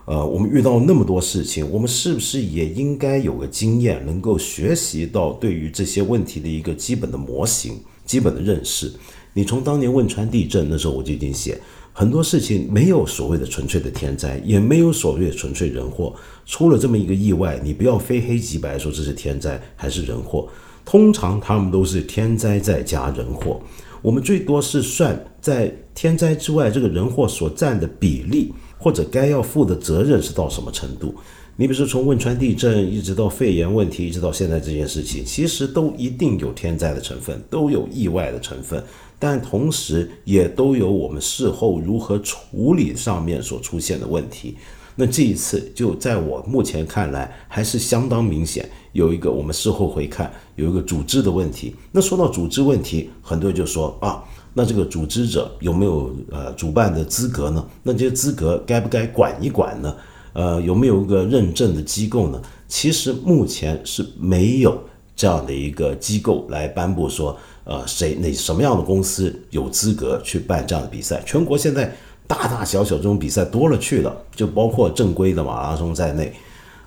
[0.05, 8.91] 呃，我们遇到那么多事情，我们是不是也应该有个经验，能够学习到对于这些问题的一个基本的模型、基本的认识？
[9.33, 11.57] 你从当年汶川地震那时候我就已经写。
[11.95, 16.13] 很多事情没有所谓的纯粹的天灾，也没有所谓的纯粹人祸。
[16.45, 20.47] 出了这么一个意外，你不要非黑即白说这是天灾还是人祸。
[20.83, 23.61] 通常他们都是天灾再加人祸。
[24.01, 28.51] 我们最多是算在天灾之外，这个人祸所占的比例，
[28.83, 31.15] 或者该要负的责任是到什么程度。
[31.55, 38.83] 你比如说，从汶川地震一直到肺炎问题，一直到现在这件事情，其实都一定有天灾的成分，都有意外的成分。
[39.17, 44.57] 但同时，也都有我们事后如何处理上面所出现的问题。
[44.95, 51.75] 那这一次就在我目前看来还是相当明显，有一个我们事后回看有一个组织的问题。
[51.91, 57.65] 那说到组织问题，很多人就说啊，那这个组织者有没有呃主办的资格呢？
[57.81, 59.95] 那这些资格该不该管一管呢？
[60.33, 62.41] 呃，有没有一个认证的机构呢？
[62.67, 64.77] 其实目前是没有
[65.15, 71.21] 这样的一个机构来颁布说，呃，谁哪什么样的公司有资格去办这样的比赛？
[71.25, 71.93] 全国现在。
[72.25, 76.33] 大大小小这种比赛多了去了，就包括正规的马拉松在内。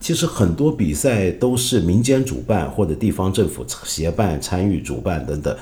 [0.01, 5.55] 其实很多比赛都是民间主办或者地方政府协办、参与主办等等，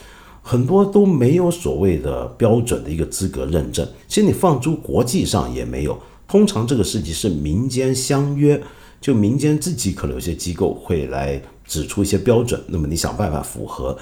[0.46, 3.88] 很多都没有所谓的标准的一个资格认证。
[4.07, 5.98] 其实你放诸国际上也没有。
[6.28, 8.62] 通常这个事情是民间相约，
[9.00, 13.96] 就民间自己可能有些机构会来指出一些标准，那么你想办法符合。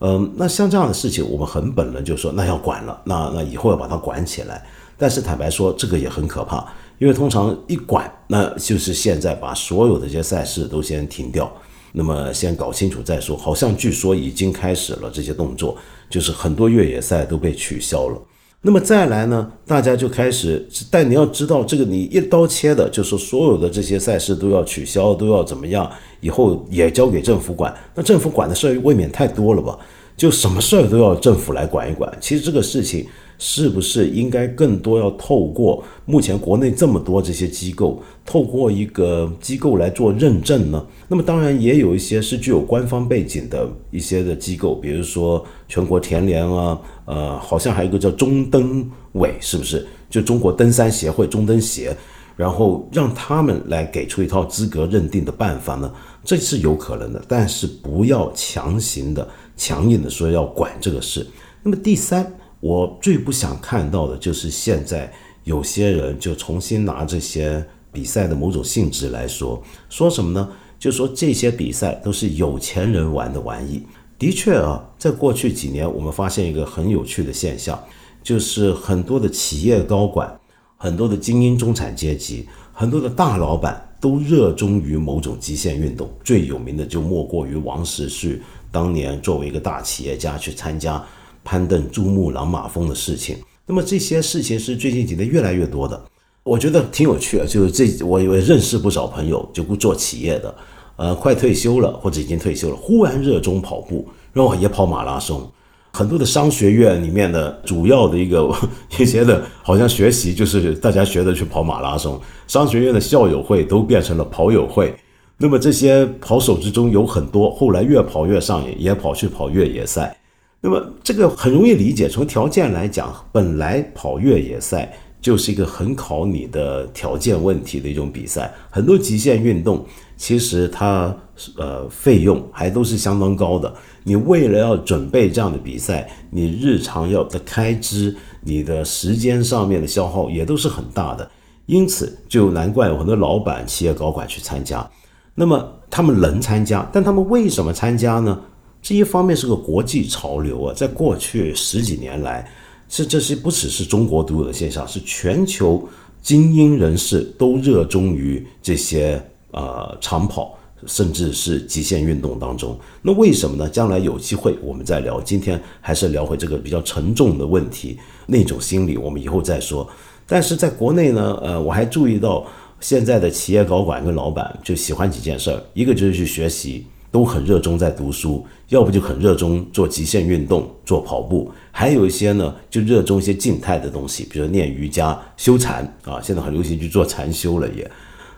[0.00, 4.64] 嗯，那像这样的事情，我们很本能就说那要管了，那那以后要把它管起来。
[4.96, 6.64] 但是坦白说，这个也很可怕，
[6.98, 11.50] 因为通常一管，那就是现在把所有的这些赛事都先停掉，
[11.92, 13.36] 那么先搞清楚再说。
[13.36, 15.76] 好像据说已经开始了这些动作，
[16.08, 18.20] 就是很多越野赛都被取消了。
[18.60, 27.74] 那么再来呢，大家就开始，但你要知道，这个你一刀切的，就是所有的这些赛事都要取消，都要怎么样，以后也交给政府管。
[27.94, 29.78] 那政府管的事儿未免太多了吧？
[30.16, 32.12] 就什么事儿都要政府来管一管。
[32.20, 33.06] 其实这个事情。
[33.40, 40.84] 是不是应该更多要透过目前国内这么多这些机构，透过一个机构来做认证呢？
[41.06, 49.86] 那么当然也有一些是具有官方背景的一些的机构，比如说全国田联啊，呃，好像还有一个叫中登委，是不是？
[50.10, 51.96] 就中国登山协会中登协，
[52.34, 55.92] 然后让他们来给出一套资格认定的办法呢？
[56.24, 61.24] 这是有可能的，但是不要强行的、强硬的说要管这个事。
[61.62, 62.34] 那么第三。
[62.60, 65.12] 我最不想看到的就是现在
[65.44, 70.48] 有些人就重新拿这些比赛的某种性质来说，说什么呢？
[70.78, 73.82] 就说这些比赛都是有钱人玩的玩意。
[74.18, 77.80] 的确啊，在过去几年，我们发现一个很有趣的现象，
[78.22, 80.38] 就是很多的企业高管、
[80.76, 86.10] 很多的精英中产阶级、很多的大老板都热衷于某种极限运动。
[86.24, 91.04] 最有名的就莫过于王石旭当年作为一个大企业家去参加。
[91.48, 95.98] 攀登珠穆朗玛峰的事情，那么这些事情是最近几年越来越多的，
[96.42, 97.46] 我觉得挺有趣的。
[97.46, 100.54] 就是这，我也认识不少朋友，就不做企业的，
[100.96, 105.50] 呃，快退休了或者已经退休了，忽然热衷跑步，然后也跑马拉松。
[105.94, 108.54] 很多的商学院里面的主要的一个
[109.00, 112.20] 一些的，好像学习就是大家学的去跑马拉松。
[112.46, 114.94] 商学院的校友会都变成了跑友会。
[115.38, 120.14] 那么这些跑手之中有很多后来越跑越上瘾，也跑去跑越野赛。
[120.60, 128.52] 那么这个很容易理解，从条件来讲，本来跑越野赛就是一个很考你的条件问题的一种比赛。
[128.68, 131.14] 很多极限运动其实它
[131.56, 133.72] 呃费用还都是相当高的。
[134.02, 141.30] 你为了要准备这样的比赛，你日常要的开支、你的时间上面的消耗也都是很大的。
[141.66, 144.88] 因此，就难怪有很多老板、企业高管去参加。
[145.34, 148.40] 那么他们能参加，但他们为什么参加呢？
[148.80, 152.50] 这一方面是个国际潮流啊，在过去十几年来，
[152.88, 155.86] 是这些不只是中国独有的现象，是全球
[156.22, 162.78] 精英人士都热衷于这些呃长跑，甚至是极限运动当中。
[163.02, 163.68] 那为什么呢？
[163.68, 165.20] 将来有机会我们再聊。
[165.20, 169.86] 今天还是聊回这个比较沉重的问题，那种心理我们以后再说。
[170.26, 172.46] 但是在国内呢，呃，我还注意到
[172.80, 176.86] 现在的企业高管跟老板就喜欢几件事儿，一个就是去学习。
[177.10, 187.90] 都很热衷在读书，要不就很热衷做极限运动，做跑步，还有一些呢就热衷一些静态的东西，比如念瑜伽、修禅啊，现在很流行去做禅修了也。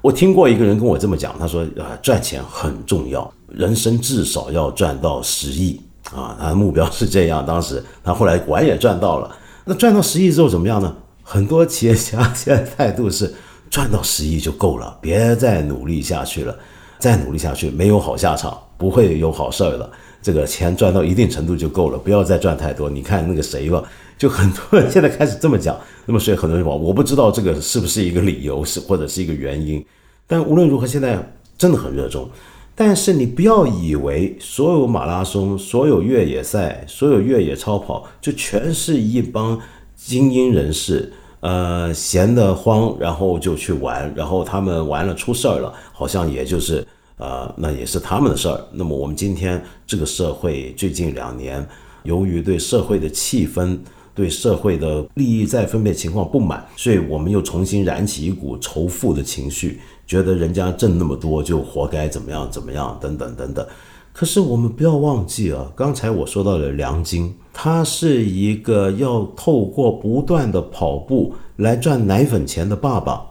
[0.03, 5.79] 我听过一个人跟我这么讲，他说：“啊，赚钱很重要，人生至少要赚到十亿
[6.15, 9.31] 啊，他的目标是这样。”当时他后来果然也赚到了。
[9.65, 10.97] 那赚到十亿之后怎么样呢？
[11.23, 13.33] 很多企业家 现在态度是
[13.69, 16.57] 赚到十亿就够了，别再努力下去了。
[17.01, 19.91] 再努力下去没有好下场，不会有好事儿的。
[20.23, 22.91] 这个钱赚到一定程度就够了，不要再赚太多。
[22.91, 23.83] 你看那个谁吧，
[24.19, 25.75] 就很多人现在开始这么讲。
[26.05, 29.83] 那么所以很多人说，我不知道这个是不是一个理由，是或者是一个原因。
[30.27, 31.19] 但无论如何，现在
[31.57, 32.29] 真的很热衷。
[32.75, 39.59] 但是你不要以为所有马拉松、所有越野赛、所有越野超跑，就全是一帮
[39.97, 41.13] 精英人士。
[41.41, 46.87] 呃，闲得慌，然后就去玩，然后他们玩了出事儿了，好像也就是
[47.17, 48.61] 呃，那也是他们的事儿。
[48.73, 51.67] 那么我们今天这个社会最近两年，
[52.03, 53.79] 由于对社会的气氛、
[54.15, 63.67] 对社会的利益再分配情况不满，所以我们又重新燃起一股仇富的情绪，觉得人家挣那么多就活该怎么样怎么样等等等等。
[64.13, 73.25] 可是我们不要忘记啊，刚才我说到的梁晶，他是一个要透过不断的跑步来赚奶粉钱的爸爸。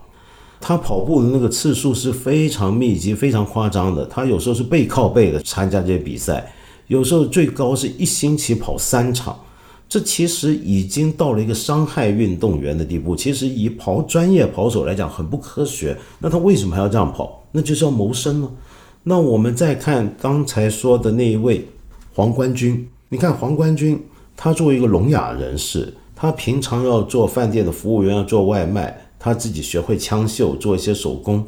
[0.61, 4.05] 他跑步的那个次数是非常密集、非常夸张的。
[4.07, 6.51] 他有时候是背靠背的参加这些比赛，
[6.87, 9.39] 有时候最高是一星期跑三场。
[9.87, 13.15] 这其实已经到了一个伤害运动员的地步。
[13.15, 15.97] 其实以跑专业跑手来讲，很不科学。
[16.19, 17.41] 那他为什么还要这样跑？
[17.51, 18.51] 那就是要谋生呢。
[19.03, 21.67] 那我们再看刚才说的那一位
[22.13, 23.99] 黄冠军，你看黄冠军，
[24.35, 29.05] 他作为一个聋哑人士，他平常要做饭店的服务员，要做外卖。
[29.21, 31.45] 他自己学会枪绣，做一些手工，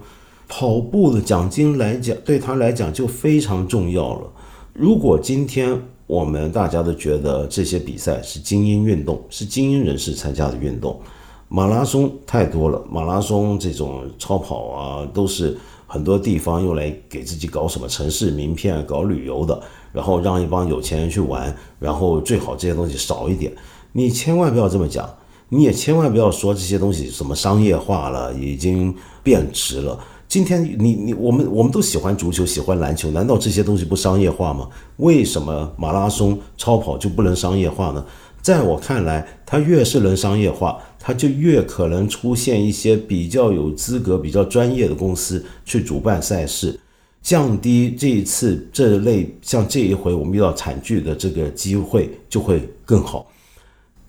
[0.50, 4.30] 跑步的奖金来讲，对他来讲就非常重要了。
[4.74, 11.00] 如果今天我们大家都觉得这些比赛是精英运动，是精英人士参加的运动，
[11.48, 15.58] 马拉松太多了，马拉松这种超跑啊，都是
[15.92, 19.62] 很多地方用来给自己搞什么城市名片、搞旅游的，
[19.92, 23.52] 然后让一帮有钱人去玩，然后最好这些东西少一点。
[23.92, 25.10] 你千万不要这么讲。
[25.50, 30.00] 你也千万不要说这些东西什么商业化了，已经变值了。
[30.30, 34.70] 今天你你我们我们都喜欢足球，喜欢篮球，难道这些东西不商业化吗？
[34.96, 38.06] 为什么马拉松、超跑就不能商业化呢？
[38.42, 46.80] 在我看来，它越是能商业化，他就越可能出现一些比较有资格、比较专业的公司去主办赛事，
[47.22, 53.28] 降低这一次这类像这一回我们遇到惨剧的这个机会就会更好。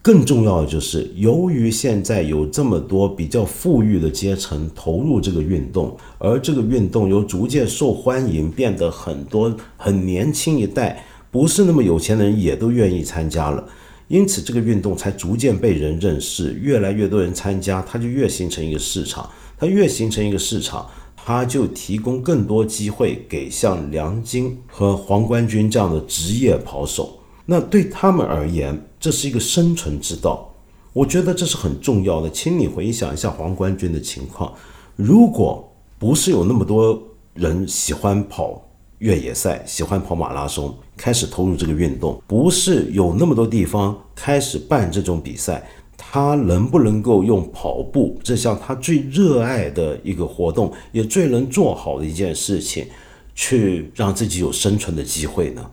[0.05, 13.65] 更重要的就是，由于现在有这么多比较富裕的阶层投入这个运动，而这个运动又逐渐受欢迎，变得很多很年轻一代不是那么有钱的人也都愿意参加了，
[14.09, 27.19] 因此这个运动才逐渐被人认识，越来越多人参加，它就越形成一个市场，它越形成一个市场，它就提供更多机会给像梁晶和黄冠军这样的职业跑手。
[27.47, 30.55] 那对他们而言，这是一个生存之道。
[30.93, 32.31] 我觉得这是很重要的。
[32.31, 34.53] 请你回想一下黄冠军的情况，
[34.95, 37.03] 如果不是有那么多
[37.35, 38.63] 人喜欢跑
[38.99, 52.87] 越野赛、喜欢跑马拉松，开始投入这个运动，不是有那么多地方开始办这种比赛，他能不能够用跑步这项他最热爱的一个活动，也最能做好的一件事情，
[53.35, 55.71] 去让自己有生存的机会呢？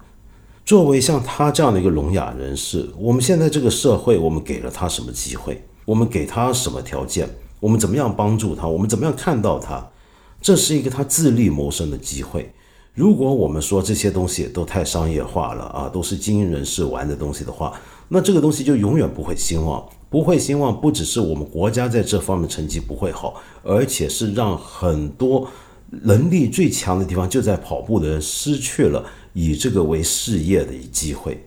[0.66, 5.64] 作为像他这样的一个聋哑人士，我们现在这个社会，我们给了他什么机会？
[5.86, 7.30] 我们给他什么条件？
[7.60, 8.68] 我们怎么样帮助他？
[8.68, 9.92] 我们怎么样看到他？
[10.42, 12.52] 这是一个他自立谋生的机会。
[13.00, 17.80] 如果我们说这些东西都太商业化了啊，都是精英人士玩的东西的话，
[18.10, 19.82] 那这个东西就永远不会兴旺。
[20.10, 25.48] 不会兴旺，不只是我们国家在这方面成绩不会好，而且是让很多
[25.90, 29.06] 能力最强的地方就在跑步的人失去了。
[29.32, 31.42] 以这个为事业的机会，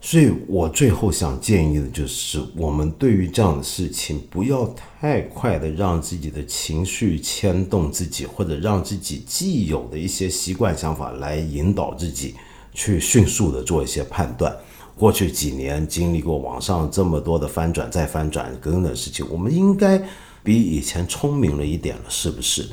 [0.00, 4.64] 所以我最后想建议的就是，我们对于这样的事情，不要
[5.00, 12.36] 太快的让自己的情绪牵动自己，或者让自己既有的一些习惯想法来引导自己，
[12.72, 14.56] 去迅速的做一些判断。
[14.96, 20.00] 过去几年经历过网上这么多的翻转再翻转等等的事情，我们应该
[20.44, 22.68] 比以前聪明了一点了，是不是？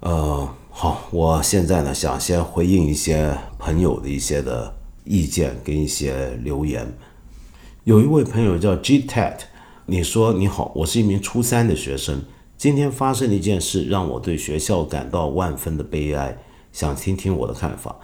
[0.00, 0.48] 呃。
[0.74, 4.74] 好，我现在呢想先回应一些朋友的一些的
[5.04, 6.86] 意见跟一些留言。
[7.84, 9.38] 有一位朋友叫 G Tat，
[9.86, 12.22] 你说你好，我是一名初三的学生，
[12.56, 16.38] 今天发生了一件事，让我对学校感到万分的悲哀，
[16.72, 17.96] 想听听我的看法。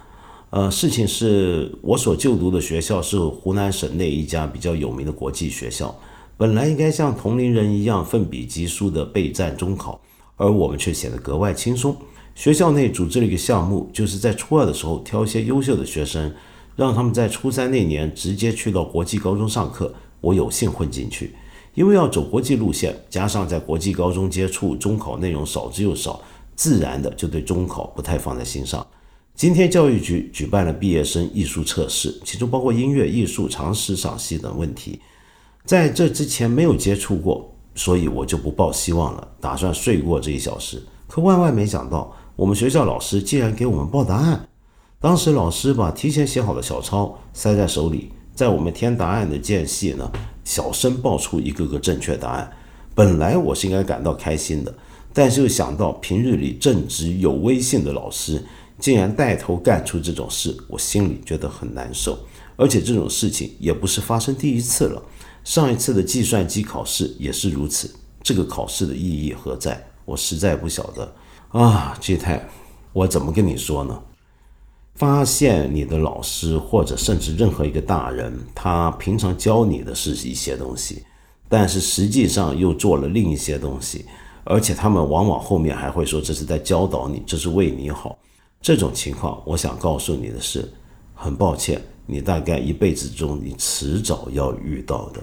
[0.49, 5.95] 呃，事情是我所就读的学校是湖南省内一家比较有名的国际学校，
[6.35, 10.01] 本来应该像同龄人一样奋笔疾书的备战中考，
[10.35, 11.95] 而我们却显得格外轻松。
[12.33, 16.33] 学校内组织了一个项目，就是在初二的时候挑一些优秀的学生，
[16.79, 19.93] 让他们在初三那年直接去到国际高中上课。
[20.21, 21.35] 我有幸混进去，
[21.73, 26.21] 因为要走国际路线，加上在国际高中接触中考内容少之又少，
[26.55, 28.85] 自然的就对中考不太放在心上。
[29.35, 35.01] 今天教育局举办了毕业生艺术测试，其中包括音乐、艺术、常识、赏析等问题，
[35.65, 40.81] 在这之前没有接触过，所以我就不抱希望了，打算睡过这一小时。
[41.07, 42.15] 可万万没想到。
[42.35, 44.47] 我们学校老师竟然给我们报答案，
[45.01, 50.11] 当时老师把提前写好的小抄塞在手里，在我们填答案的间隙呢，
[50.43, 52.51] 小声报出一个个正确答案。
[52.93, 54.73] 本来我是应该感到开心的，
[55.13, 58.45] 但是又想到平日里正直有威信的老师
[58.77, 62.19] 竟然带头干出这种事，我心里觉得很难受。
[62.57, 65.01] 而且这种事情也不是发生第一次了。
[65.45, 67.89] 上一次的计算机考试也是如此。
[68.21, 69.81] 这个考试的意义何在？
[70.03, 71.13] 我实在不晓得
[71.57, 72.49] 啊，G 太，
[72.91, 73.97] 我怎么跟你说呢？
[74.99, 81.01] 发现你的老师或者甚至任何一个大人，他平常教你的是一些东西，
[81.47, 84.03] 但是实际上又做了另一些东西，
[84.43, 88.19] 而且他们往往后面还会说这是在教导你，这是为你好。
[88.61, 90.69] 这种情况，我想告诉你的是，
[91.13, 95.21] 很抱歉，你大概一辈子中你迟早要遇到的。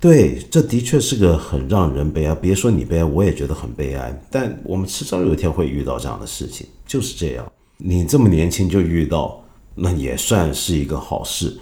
[0.00, 2.34] 对，这的确是个很让人悲哀。
[2.34, 4.12] 别说你悲哀，我也觉得很悲哀。
[4.28, 7.52] 但我们迟早有一天会遇到这样的事情，就是这样。
[7.78, 9.42] 你这么年轻就遇到，
[9.74, 11.56] 那也算是一个好事。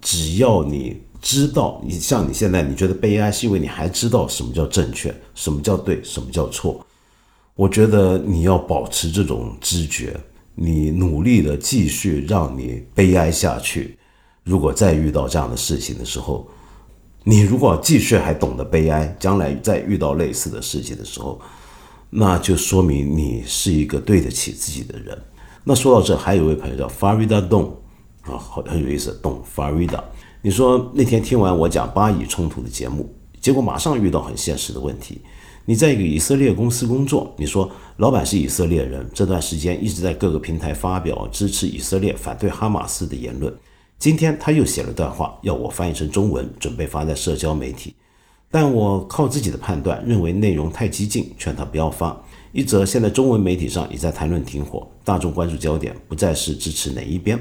[0.00, 6.84] 只要你知道，你像你现在，你觉得悲哀，是因为你还知道什么叫正确，什么叫对，什么叫错。
[7.54, 10.18] 我觉得你要保持这种知觉，
[10.54, 13.96] 你努力的继续让你悲哀下去。
[14.42, 16.48] 如果再遇到这样的事情的时候，
[17.22, 21.40] 你如果继续还懂得悲哀，将来再遇到类似的事情的时候，
[22.10, 25.16] 那就说明你是一个对得起自己的人。
[25.64, 27.70] 那说到这，还有一位朋友叫 Farida Dong
[28.22, 30.02] 啊，很很有意思，Dong Farida。
[30.40, 33.08] 你说那天听完我讲巴以冲突的节目，
[33.40, 35.20] 结果马上遇到很现实的问题。
[35.64, 43.54] 你在一个以色列公司工作，你说老板是以色列人，这段时间一直在各个平台发表支持以色列、反对哈马斯的言论。
[43.96, 47.94] 今天他又写了段话，要我翻译成中文，准备发在社交媒体。
[48.50, 52.20] 但我靠自己的判断，认为内容太激进，劝他不要发。
[52.52, 57.38] 一则，现在中文媒体上也在谈论停火，大众关注焦点不再是支持哪一边；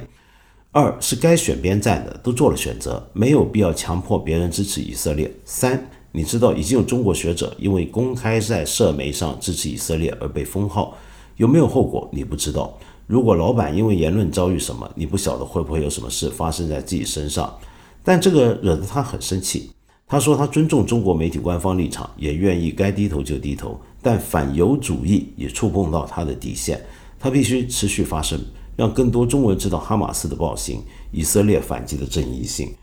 [0.72, 5.30] 二是该选边站的都做了选择，没有必要强迫别人支持以色列。
[5.44, 10.96] 三，你知道已经有中国学者因为公开在社媒上支持以色列而被封号，
[11.36, 12.10] 有没有后果？
[12.14, 12.78] 你不知道。
[13.06, 17.54] 如果老板因为言论遭遇什么，你不晓得会不会有什么事发生在自己身上。
[18.02, 19.72] 但这个惹得他很生气。
[20.08, 26.84] 他说他尊重中国媒体官方立场，也愿意该低头就低头，但反犹主义也触碰到他的底线，
[27.20, 28.40] 他必须持续发声，
[28.76, 30.82] 让更多中国人知道哈马斯的暴行，
[31.12, 32.74] 以色列反击的正义性。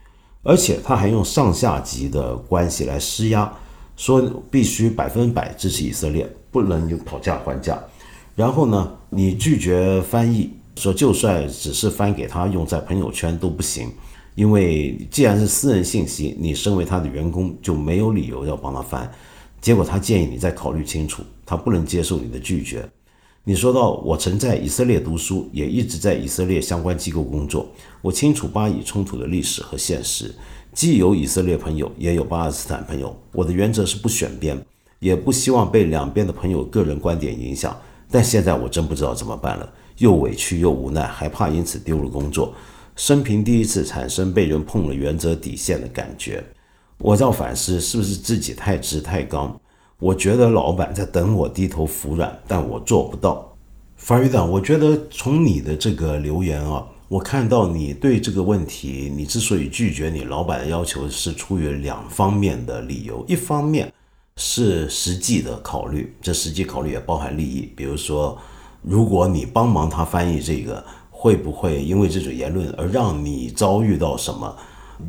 [0.45, 3.53] 而且他还用上下级的关系来施压，
[3.97, 7.83] 说必须百分百支持以色列，不能有讨价还价。
[8.37, 13.91] 然后呢，你拒绝翻译，说就算只是翻给他用在朋友圈都不行，
[14.37, 19.11] 因为既然是私人信息，你身为他的员工就没有理由要帮他翻。
[19.61, 22.89] 结果他建议你再考虑清楚，他不能接受你的拒绝。
[23.45, 27.67] 你说到我曾在以色列读书，也一直在以色列相关机构工作，
[28.03, 30.35] 我清楚巴以冲突的历史和现实，
[30.75, 33.17] 既有以色列朋友，也有巴勒斯坦朋友。
[33.33, 34.61] 我的原则是不选边，
[34.99, 37.75] 也不希望被两边的朋友个人观点影响。
[38.11, 42.55] 但现在我真不知道怎么办了，又委屈又无奈，还怕因此丢了工作。
[42.97, 46.45] 生平第一次产生被人碰了原则底线的感觉，
[46.99, 49.59] 我在反思是不是自己太直太刚。
[49.99, 53.57] 我觉得老板在等我低头服软，但我做不到。
[53.97, 63.93] 法语长，我觉得从你的这个留言啊，我看到你对这个问题，你之所以拒绝你老板的要求，是出于两方面的理由，一方面。
[64.41, 67.73] 是实际的考虑，这实际考虑也包含利益。
[67.75, 68.39] 比如说，
[68.83, 74.57] 如果你帮忙他翻译这个，会不会因为这种言论而让你遭遇到什么？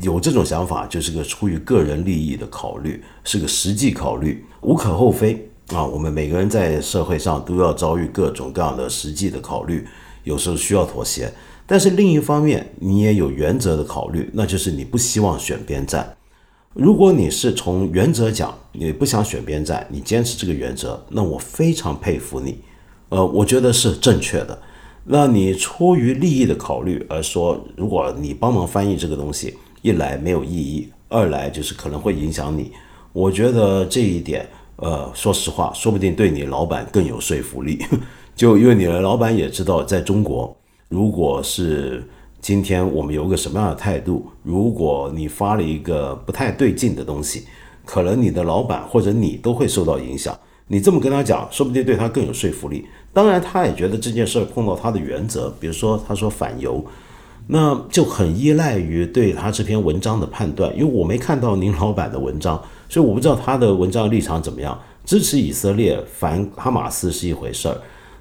[0.02, 5.84] 有这种想法，就是个出于个人利益的考虑，是个实际考虑，无可厚非啊。
[5.84, 9.86] 我们每个人在社会上都要遭遇各种各样的实际的考虑，
[10.24, 11.32] 有时候需要妥协。
[11.66, 16.16] 但是另一方面，你也有原则的考虑，那就是你不希望选边站。
[16.74, 22.60] 如果你是从原则讲，你不想选边站，你坚持这个原则，那我非常佩服你，
[23.08, 24.56] 呃，我觉得是正确的。
[25.04, 32.72] 那你出于利益的考虑而说，如果你帮忙翻译这个东西，一来没有意义，二来就是可能会影响你。
[33.12, 37.84] 我觉得这一点，呃，说实话，说不定对你老板更有说服力，
[38.36, 40.56] 就因为你的老板也知道，在中国，
[40.88, 42.02] 如果是。
[42.42, 44.26] 今天我们有个什么样的态度？
[44.42, 47.44] 如果你发了一个不太对劲的东西，
[47.84, 50.34] 可能你的老板或者你都会受到影响。
[50.68, 52.86] 你这么跟他讲，说不定对他更有说服力。
[53.12, 56.82] 当然，他也觉得这件事碰到他的原则，比如说他说反犹，
[57.46, 60.72] 那就很依赖于对他这篇文章的判断。
[60.76, 64.78] 因为我没看到您老板的文章，所以我不知道他的文章立场怎么样。
[65.04, 67.76] 支持以色列反哈马斯是一回事儿，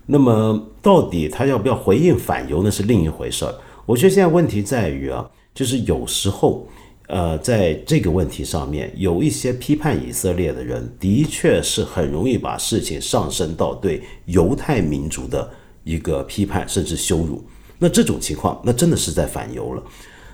[0.08, 3.54] 那么到底他要不要回应反犹，那是另一回事儿。
[3.86, 6.68] 我觉得现在问题在于啊，就是有时候，
[7.08, 15.48] 呃，在这个问题上面，有一些批判以色列的人，的确是很容易把事情上升到对犹太民族的
[15.84, 17.44] 一个批判甚至羞辱。
[17.80, 19.84] 那这种情况，那真的是在反犹了。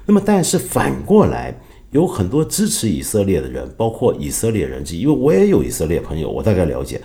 [0.06, 1.58] 那么，但是反过来，
[1.91, 7.00] 有很多支持以色列的人，包括以色列人，因为我也有以色列朋友，我大概了解，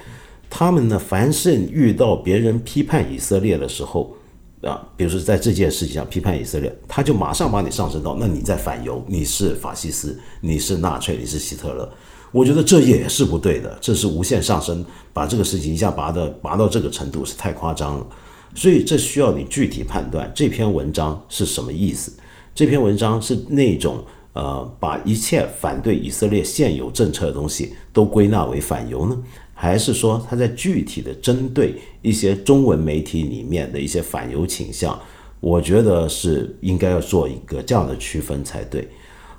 [0.49, 4.15] 他们呢，凡是遇到别人批判以色列的时候，
[4.63, 11.91] 啊，比如说在这件事情上批判以色列，他就马上把你上升到，那你在反犹，你是法西斯，你是纳粹，你是希特勒。
[12.33, 18.07] 我觉得这也是不对的，这是无限上升，把这个事情一下拔的拔到这个程度是太夸张了，
[18.55, 22.13] 所以这需要你具体判断这篇文章是什么意思。
[22.55, 29.17] 这篇文章是那种呃，把一切反对以色列现有政策的东西都归纳为反犹呢，
[29.55, 34.99] 还是说他在具体的针对一些中文媒体里面的一些反犹倾向？
[35.41, 38.87] 我觉得是应该要做一个这样的区分才对。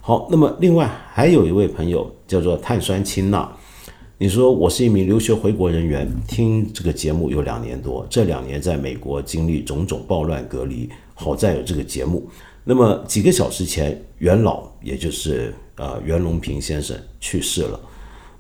[0.01, 3.49] 好，那么另外还有一位朋友叫做碳酸氢钠，
[4.22, 12.30] 你说我是一名留学回国人员，听这个节目有两年多，这两年在美国经历种种暴乱隔离，好在有这个节目。
[12.63, 17.80] 那么几个小时前，元老也就是呃袁隆平先生去世了，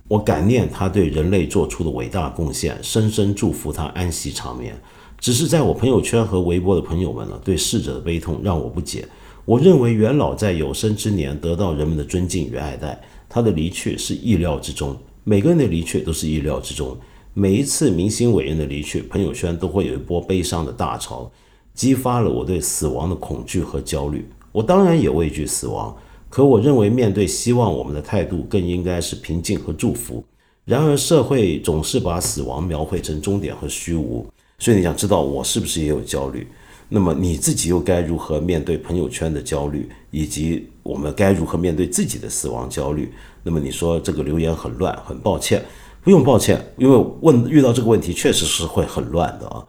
[0.07, 4.79] 我感念他对人类做出的伟大贡献，深深祝福他安息长眠。
[5.19, 9.03] 只是在我朋友圈和微博的朋友们呢，对逝者的悲痛让我不解。
[9.45, 14.95] 我认为元老在有生之年得到人们的尊敬与爱戴，他的离去是意料之中。
[15.23, 16.97] 每个人的离去都是意料之中。
[17.33, 21.31] 每一次明星伟人的离去，朋友圈都会有一波悲伤的大潮，
[21.73, 24.27] 激发了我对死亡的恐惧和焦虑。
[24.51, 25.95] 我当然也畏惧死亡，
[26.27, 30.23] 可我认为面对希望，我们的态度更应该是平静和祝福。
[30.65, 36.47] 然而社会总是把死亡描绘成终点和虚无，所以你想知道我是不是也有焦虑？
[36.93, 43.09] 那么你自己又该如何面对朋友圈的焦虑，以及我们该如何面对自己的死亡焦虑？
[43.43, 45.63] 那么你说这个留言很乱，很抱歉，
[46.03, 49.65] 不用抱歉，因为问遇到这个问题确实是会很乱的啊。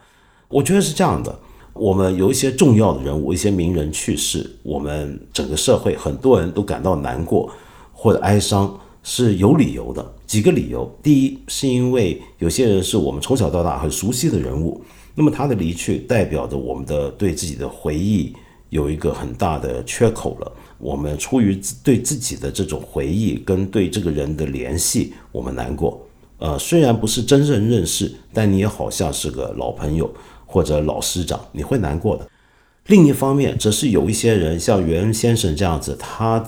[0.49, 1.39] 我觉得是这样的，
[1.75, 7.49] 我们有一些重要的人物，一些名人去世，我们整个社会很多人都感到难过
[7.93, 10.05] 或者哀伤，是有理由的。
[10.27, 14.83] 几个理由，第一是因为有些人是我们从小到大很熟悉的人物。
[15.15, 18.35] 那么他的离去代表着我们的对自己的回忆
[18.71, 20.53] 有一个很大的缺口了。
[20.79, 26.05] 我们出于对自己的这种回忆跟对这个人的联系，我们难过。
[26.39, 30.13] 呃，虽然不是真正认识，但你也好像是个老朋友
[30.45, 32.29] 或者老师长，你会难过的。
[32.87, 36.45] 另一方面，则是有一些人像袁先生这样子，他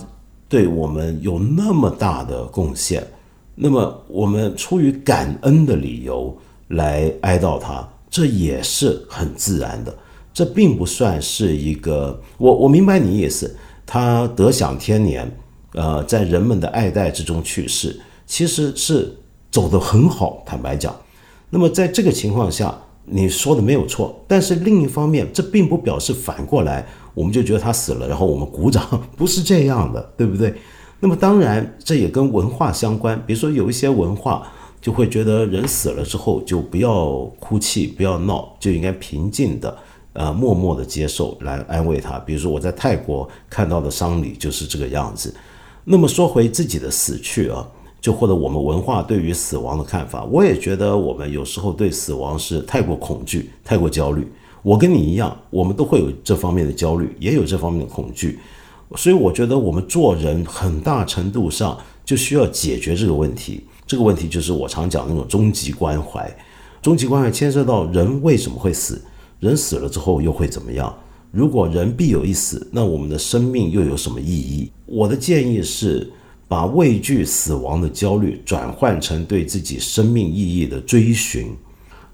[0.48, 3.06] 对我们有那么大的贡献，
[3.54, 6.36] 那么我们出于感恩的理由
[6.68, 7.88] 来哀悼他。
[8.14, 9.92] 这也是很自然的，
[10.32, 13.52] 这并不算是一个我我明白你意思。
[13.84, 15.28] 他得享天年，
[15.72, 19.12] 呃，在人们的爱戴之中去世，其实是
[19.50, 20.44] 走得很好。
[20.46, 20.94] 坦白讲，
[21.50, 22.72] 那么在这个情况下，
[23.04, 24.24] 你说的没有错。
[24.28, 28.86] 但是另一方面，这并不表示反过来我们就觉得他死了，然后我们鼓掌，
[29.18, 30.54] 不是这样的，对不对？
[31.00, 33.20] 那么当然，这也跟文化相关。
[33.26, 34.46] 比如说有一些文化。
[34.84, 39.74] 就会觉得人死了之后就不要哭泣，不要闹，就应该平静的，
[40.12, 42.18] 呃，默默的接受来安慰他。
[42.18, 45.34] 比如说我在泰国看到的丧礼就是这个样子。
[45.84, 47.66] 那么说回自己的死去啊，
[47.98, 54.30] 就或者我们文化对于死亡的看法，我也觉得我们有时候对死亡是太过恐惧、太过焦虑。
[54.60, 58.38] 我跟你一样，我们都会有这方面的焦虑，也有这方面的恐惧。
[58.96, 63.64] 所以我觉得我们做人很大程度上就需要解决这个问题。
[63.86, 66.34] 这个问题就是我常讲那种终极关怀，
[66.80, 69.00] 终极关怀牵涉到人为什么会死，
[69.40, 70.94] 人死了之后又会怎么样？
[71.30, 74.70] 如果人必有一死，那我们的生命又有什么意义？
[74.86, 76.08] 我的建议是，
[76.46, 81.54] 把畏惧死亡的焦虑转换成对自己生命意义的追寻，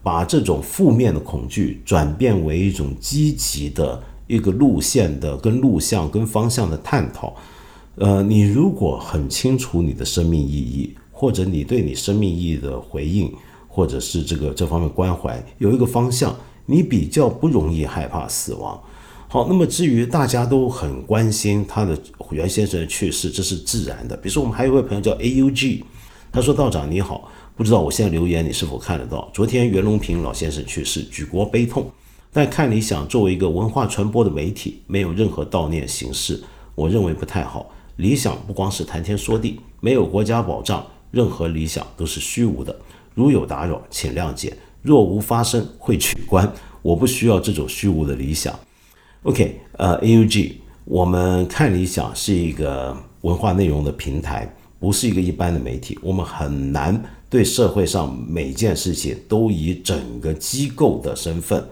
[0.02, 7.36] 把这种负面的恐惧转变为一种积极的一个路线的跟路向跟方向的探讨。
[7.96, 10.96] 呃，你如果很清楚你的生命意义。
[11.20, 13.30] 或者你对你生命意义的回应，
[13.68, 18.82] 或者是这个这方面关怀有一个方向，你比较不容易害怕死亡。
[19.28, 21.94] 好，那么至于大家都很关心他的
[22.30, 24.16] 袁先生的去世，这是自然的。
[24.16, 25.84] 比如说我们还有一位朋友叫 A U G，
[26.32, 29.30] 他说道长你好，不知道我现在留言你是否看得到？
[29.34, 31.90] 昨天袁隆平老先生去世，举国悲痛。
[32.32, 36.42] 但看理想作为一个文化传播的媒体，没有任何悼念形式，
[36.74, 37.70] 我认为不太好。
[37.96, 40.82] 理想不光是谈天说地，没有国家保障。
[41.11, 42.74] 任何理想都是虚无的，
[43.14, 44.56] 如有打扰，请谅解。
[44.82, 46.50] 若无发生，会取关。
[46.82, 48.58] 我不需要这种虚无的理想。
[49.24, 55.98] OK，呃，A U G，我们看理想是一个文化内容的平台，不是一个一般的媒体。
[56.02, 61.62] 我们很难对社会上每件事情都以整个机构的身份，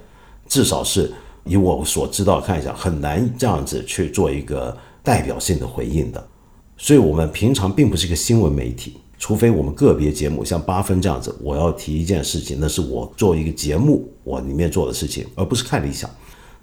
[0.47, 1.12] 至少是
[1.45, 4.76] 以我所知道看一下，很难这样子去做一个。
[5.01, 6.28] 代表性的回应的。
[6.76, 16.09] 所以，我们平常并不是一个新闻媒体，除非我们个别节目像八分这样子，我要提一件事情，那是我做一个节目我里面做的事情，而不是看理想。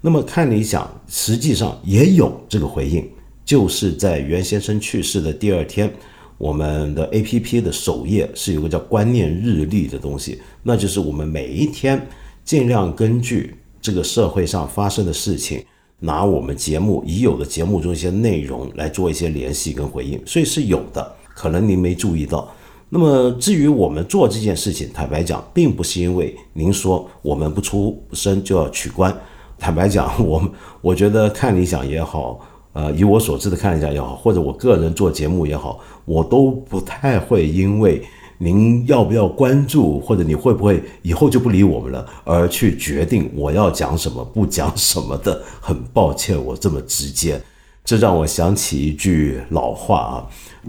[0.00, 3.08] 那么看理想实际上也有这个回应，
[3.44, 5.92] 就是在袁先生去世的第二天，
[6.38, 12.04] 我们的 A P P 的首页是有个叫观念日历的东西，那就是我们每一天
[12.44, 15.64] 尽量根据这个社会上发生的事情。
[15.98, 22.48] 拿我们节目已有的节目中一些内容来做一些联系跟回应，所以是有的，可能您没注意到。
[22.88, 29.14] 那么至于我们做这件事情，坦白讲，并不是因为您说我们不出声就要取关。
[29.58, 30.42] 坦白讲，我
[30.80, 32.40] 我觉得看理想也好，
[32.72, 38.02] 呃，以我所知的看理想也好，或者我个人做节目也好，我都不太会因为。
[38.38, 45.42] 您要不要关注，或者你会不会以后就不理我们了，而去决定我要讲什么不讲什么的？
[45.58, 47.40] 很抱歉，我这么直接，
[47.86, 50.26] 这让我想起一句老话啊。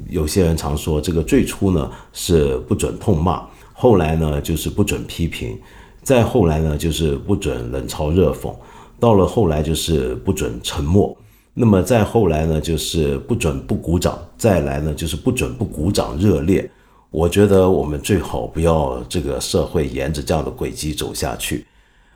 [0.08, 3.42] 有些人常说，这个最初呢是不准痛骂，
[3.74, 5.60] 后来呢就是不准批评，
[6.04, 8.54] 再后来呢就是不准冷嘲热讽，
[9.00, 11.18] 到了后来就是不准沉默，
[11.56, 16.70] 那么再后来呢就是不准不鼓掌，再来呢就是不准不鼓掌热烈。
[17.10, 21.66] 我觉得我们最好不要这个社会沿着这样的轨迹走下去。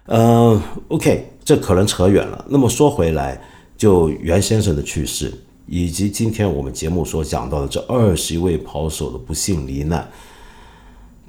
[0.05, 2.45] 嗯，OK，这可能扯远了。
[2.47, 3.41] 那么说回来，
[3.81, 5.33] 就袁先生的去世，
[5.65, 10.07] 以及今天我们节目所讲到的这二十一位跑手的不幸罹难，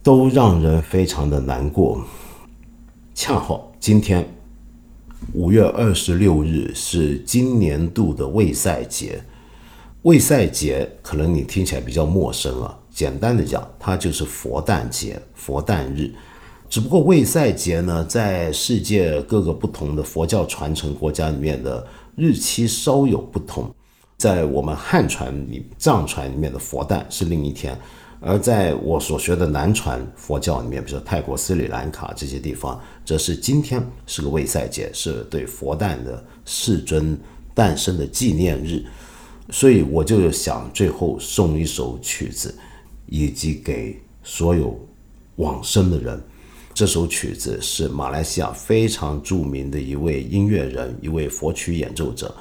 [0.02, 2.04] 都让人非常的难过。
[3.14, 4.28] 恰好今天
[5.32, 9.24] 五月二十六日是今年度的卫赛节，
[10.02, 12.78] 卫赛节可能你听起来比较陌生啊。
[12.90, 16.12] 简单的讲，它就是佛诞节、佛诞日。
[16.68, 21.86] 只不过卫赛节呢，在世界各个不同的佛教传承国家里面的
[22.16, 23.74] 日期稍有不同。
[24.16, 27.76] 在我们汉传里、藏传里面的佛诞是另一天，
[28.20, 37.18] 而在我所学的南传佛教里面，比如说泰国、斯里兰卡这些地方，则是今天是个卫赛节，是对佛诞的世尊
[37.54, 38.84] 诞生的纪念日。
[39.50, 42.54] 所以我就想最后送一首曲子。
[43.06, 44.74] 以及给所有
[45.36, 46.18] 往生的人，
[46.74, 52.34] 这首曲子是马来西亚非常著名的一位音乐人，一位佛曲演奏者、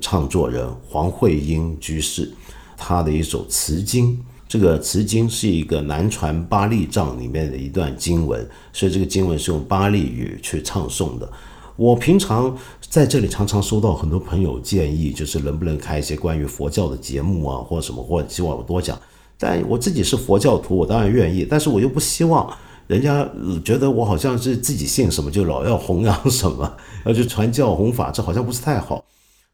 [0.00, 2.32] 唱作人黄慧英居士，
[2.78, 4.18] 他的一首词经。
[4.48, 11.30] 这个词经是一个南传巴利藏里面的一段经文，所以这个经文是用巴利语去唱诵的。
[11.76, 18.98] 我平常在这里常常收到很多朋友建议，就是能不能开一些关于佛教的节目啊，或者什么，或者希望我多讲。
[19.36, 22.48] 但我自己是佛教徒，我当然愿意，但是我又不希望
[22.86, 23.28] 人家
[23.64, 26.76] 觉得我好像是自己信什么就老要弘扬什么，
[27.06, 29.04] 要去传教弘法，这好像不是太好，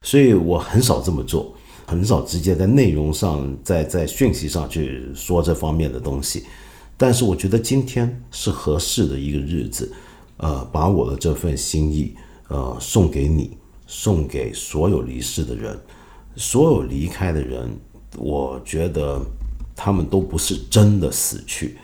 [0.02, 1.54] 所以我很少这么做，
[1.86, 6.44] 很少直接在内容上、在在讯息上去说这方面的东西。
[6.96, 9.92] 但是我觉得今天是合适的一个日子，
[10.38, 12.14] 呃，把我的这份心意，
[12.48, 13.56] 呃，送给你，
[13.86, 15.78] 送给所有离世的人，
[16.36, 17.70] 所有离开的人，
[18.18, 19.20] 我觉得。
[19.82, 21.78] 他们都不是真的死去，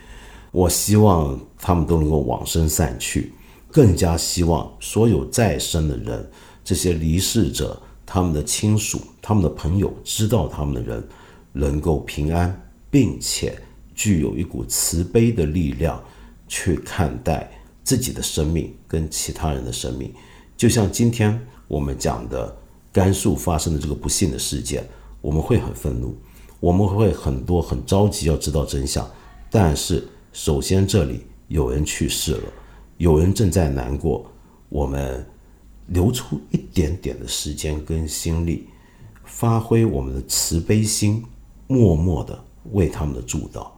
[0.57, 3.31] 我希望他们都能够往生散去，
[3.71, 6.27] 更加希望所有在生的人，
[6.65, 11.07] 这些离世者，他们的亲属、他们的朋友，知道他们的人，
[11.53, 12.59] 能够平安，
[12.91, 13.55] 并且
[13.95, 16.03] 具有一股慈悲的力量，
[16.49, 17.51] 去看待
[17.85, 20.11] 自己的生命跟其他人的生命。
[20.57, 21.39] 就像今天
[21.69, 22.57] 我们讲的
[22.91, 24.83] 甘肃发生的这个不幸的事件，
[25.21, 26.17] 我们会很愤怒。
[26.61, 29.07] 我们会很多很着急要知道真相，
[29.51, 30.03] 但是
[30.37, 32.53] 首先这里有人去世了，
[32.99, 34.31] 有人正在难过，
[34.69, 35.27] 我们
[35.87, 38.69] 留出一点点的时间跟心力，
[39.25, 41.25] 发挥我们的慈悲心，
[41.67, 42.39] 默默的
[42.73, 43.71] 为他们的祝祷。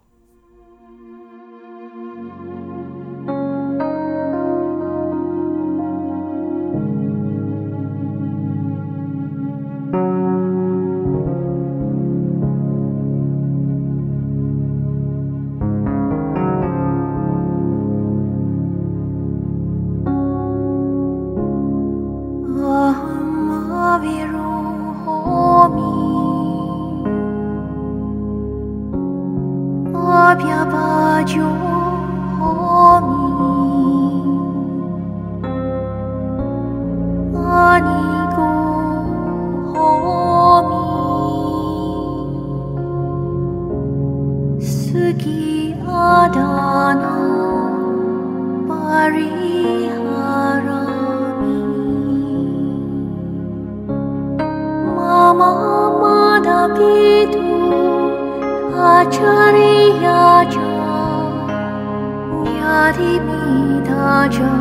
[64.29, 64.53] raja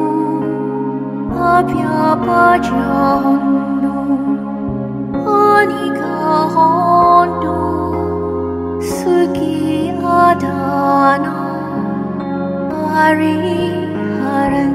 [1.52, 3.94] apyapajahundu
[5.44, 7.56] anikahundu
[8.94, 9.54] suki
[10.22, 11.36] adana
[12.72, 14.74] pariharan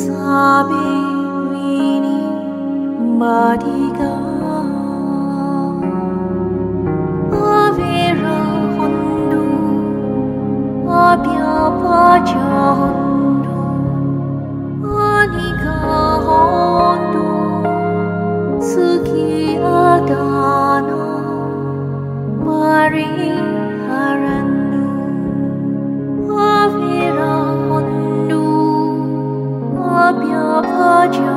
[0.02, 0.92] salvi
[2.04, 2.20] ni
[3.32, 5.82] erhti garn
[7.56, 9.44] avirahundu
[11.02, 13.07] ah bio pacho
[31.06, 31.37] yo